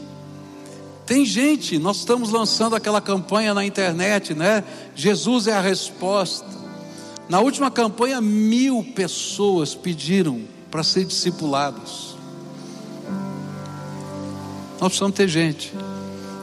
Tem 1.06 1.24
gente, 1.24 1.78
nós 1.78 1.98
estamos 1.98 2.32
lançando 2.32 2.76
aquela 2.76 3.00
campanha 3.00 3.54
na 3.54 3.64
internet, 3.64 4.34
né? 4.34 4.64
Jesus 4.96 5.46
é 5.46 5.54
a 5.54 5.62
resposta. 5.62 6.48
Na 7.30 7.40
última 7.42 7.70
campanha, 7.70 8.20
mil 8.20 8.84
pessoas 8.96 9.76
pediram 9.76 10.42
para 10.70 10.84
ser 10.84 11.06
discipulados. 11.06 12.16
Nós 14.80 14.90
precisamos 14.90 15.16
ter 15.16 15.28
gente, 15.28 15.74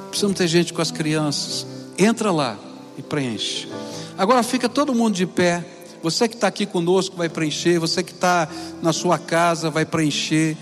precisamos 0.09 0.37
ter 0.37 0.47
gente 0.47 0.72
com 0.72 0.83
as 0.83 0.91
crianças. 0.91 1.66
Entra 1.99 2.31
lá 2.31 2.59
e 2.99 3.03
preenche. 3.03 3.68
Agora 4.18 4.43
fica 4.43 4.68
todo 4.68 4.95
mundo 4.95 5.14
de 5.14 5.27
pé. 5.27 5.64
Você 6.03 6.29
que 6.29 6.35
está 6.35 6.47
aqui 6.47 6.66
conosco 6.66 7.16
vai 7.16 7.29
preencher. 7.29 7.79
Você 7.79 8.03
que 8.03 8.12
está 8.12 8.49
na 8.83 8.93
sua 8.93 9.18
casa 9.18 9.70
vai 9.70 9.87
preencher 9.87 10.57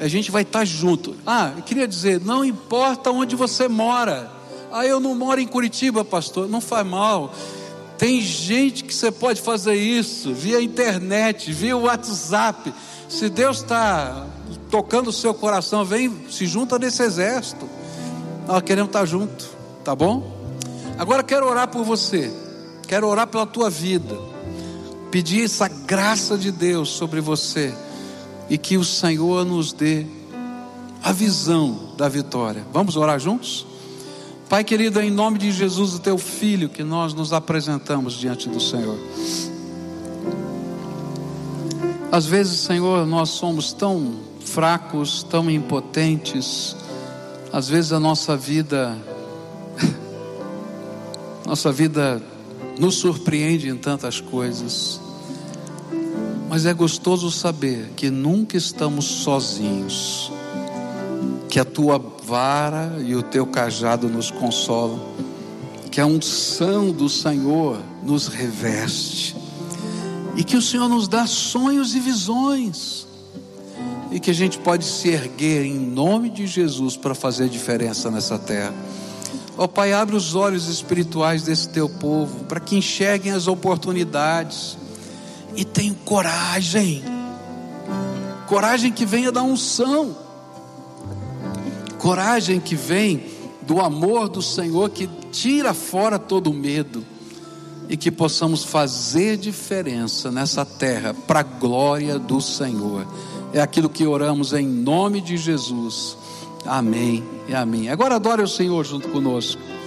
a 0.00 0.06
gente 0.06 0.30
vai 0.30 0.42
estar 0.42 0.64
junto. 0.64 1.16
Ah, 1.26 1.52
eu 1.56 1.62
queria 1.62 1.86
dizer, 1.86 2.20
não 2.20 2.44
importa 2.44 3.10
onde 3.10 3.34
você 3.34 3.66
mora. 3.68 4.30
Ah, 4.70 4.86
eu 4.86 5.00
não 5.00 5.14
moro 5.14 5.40
em 5.40 5.46
Curitiba, 5.46 6.04
pastor. 6.04 6.48
Não 6.48 6.60
faz 6.60 6.86
mal. 6.86 7.34
Tem 7.96 8.20
gente 8.20 8.84
que 8.84 8.94
você 8.94 9.10
pode 9.10 9.40
fazer 9.40 9.74
isso 9.74 10.32
via 10.32 10.60
internet, 10.62 11.52
via 11.52 11.76
WhatsApp. 11.76 12.72
Se 13.08 13.28
Deus 13.28 13.58
está 13.58 14.26
tocando 14.70 15.08
o 15.08 15.12
seu 15.12 15.32
coração, 15.32 15.84
vem, 15.84 16.26
se 16.30 16.46
junta 16.46 16.78
nesse 16.78 17.02
exército. 17.02 17.68
Nós 18.46 18.62
queremos 18.62 18.90
estar 18.90 19.06
junto, 19.06 19.48
tá 19.82 19.94
bom? 19.94 20.36
Agora 20.98 21.22
quero 21.22 21.46
orar 21.46 21.68
por 21.68 21.84
você. 21.84 22.30
Quero 22.86 23.06
orar 23.06 23.26
pela 23.26 23.46
tua 23.46 23.70
vida. 23.70 24.18
Pedir 25.10 25.44
essa 25.44 25.68
graça 25.68 26.36
de 26.36 26.50
Deus 26.50 26.90
sobre 26.90 27.20
você 27.20 27.74
e 28.50 28.58
que 28.58 28.76
o 28.76 28.84
Senhor 28.84 29.44
nos 29.44 29.72
dê 29.72 30.06
a 31.02 31.12
visão 31.12 31.94
da 31.96 32.08
vitória. 32.08 32.66
Vamos 32.72 32.96
orar 32.96 33.18
juntos? 33.18 33.66
Pai 34.48 34.64
querido, 34.64 35.00
em 35.00 35.10
nome 35.10 35.38
de 35.38 35.52
Jesus, 35.52 35.94
o 35.94 35.98
teu 35.98 36.16
filho, 36.16 36.68
que 36.68 36.82
nós 36.82 37.12
nos 37.12 37.32
apresentamos 37.32 38.14
diante 38.14 38.48
do 38.48 38.58
Senhor. 38.58 38.98
Às 42.10 42.24
vezes, 42.24 42.60
Senhor, 42.60 43.06
nós 43.06 43.28
somos 43.30 43.72
tão 43.72 44.20
fracos, 44.40 45.22
tão 45.22 45.50
impotentes. 45.50 46.74
Às 47.52 47.68
vezes 47.68 47.92
a 47.92 48.00
nossa 48.00 48.36
vida 48.36 48.96
nossa 51.46 51.70
vida 51.70 52.22
nos 52.78 52.94
surpreende 52.96 53.68
em 53.68 53.76
tantas 53.76 54.20
coisas. 54.20 55.00
Mas 56.48 56.64
é 56.64 56.72
gostoso 56.72 57.30
saber 57.30 57.90
que 57.94 58.08
nunca 58.08 58.56
estamos 58.56 59.04
sozinhos, 59.04 60.32
que 61.48 61.60
a 61.60 61.64
tua 61.64 61.98
vara 62.24 62.96
e 63.04 63.14
o 63.14 63.22
teu 63.22 63.46
cajado 63.46 64.08
nos 64.08 64.30
consolam, 64.30 64.98
que 65.90 66.00
a 66.00 66.06
unção 66.06 66.90
do 66.90 67.08
Senhor 67.08 67.78
nos 68.02 68.28
reveste, 68.28 69.36
e 70.38 70.44
que 70.44 70.56
o 70.56 70.62
Senhor 70.62 70.88
nos 70.88 71.08
dá 71.08 71.26
sonhos 71.26 71.96
e 71.96 71.98
visões, 71.98 73.08
e 74.12 74.20
que 74.20 74.30
a 74.30 74.34
gente 74.34 74.56
pode 74.56 74.84
se 74.84 75.08
erguer 75.08 75.64
em 75.64 75.74
nome 75.74 76.30
de 76.30 76.46
Jesus 76.46 76.96
para 76.96 77.12
fazer 77.12 77.48
diferença 77.48 78.08
nessa 78.08 78.38
terra. 78.38 78.72
Ó 79.56 79.64
oh, 79.64 79.68
Pai, 79.68 79.92
abre 79.92 80.14
os 80.14 80.36
olhos 80.36 80.68
espirituais 80.68 81.42
desse 81.42 81.68
teu 81.70 81.88
povo, 81.88 82.44
para 82.44 82.60
que 82.60 82.76
enxerguem 82.76 83.32
as 83.32 83.48
oportunidades 83.48 84.78
e 85.56 85.64
tenho 85.64 85.96
coragem. 86.04 87.02
Coragem 88.46 88.92
que 88.92 89.04
venha 89.04 89.32
da 89.32 89.42
unção. 89.42 90.16
Coragem 91.98 92.60
que 92.60 92.76
vem 92.76 93.24
do 93.62 93.80
amor 93.80 94.28
do 94.28 94.40
Senhor 94.40 94.88
que 94.90 95.08
tira 95.32 95.74
fora 95.74 96.16
todo 96.16 96.52
medo 96.52 97.04
e 97.88 97.96
que 97.96 98.10
possamos 98.10 98.64
fazer 98.64 99.36
diferença 99.36 100.30
nessa 100.30 100.64
terra 100.64 101.14
para 101.14 101.40
a 101.40 101.42
glória 101.42 102.18
do 102.18 102.40
Senhor. 102.40 103.06
É 103.52 103.60
aquilo 103.60 103.88
que 103.88 104.06
oramos 104.06 104.52
em 104.52 104.66
nome 104.66 105.20
de 105.20 105.36
Jesus. 105.36 106.16
Amém 106.66 107.24
e 107.48 107.54
amém. 107.54 107.88
Agora 107.88 108.16
adore 108.16 108.42
o 108.42 108.48
Senhor 108.48 108.84
junto 108.84 109.08
conosco. 109.08 109.77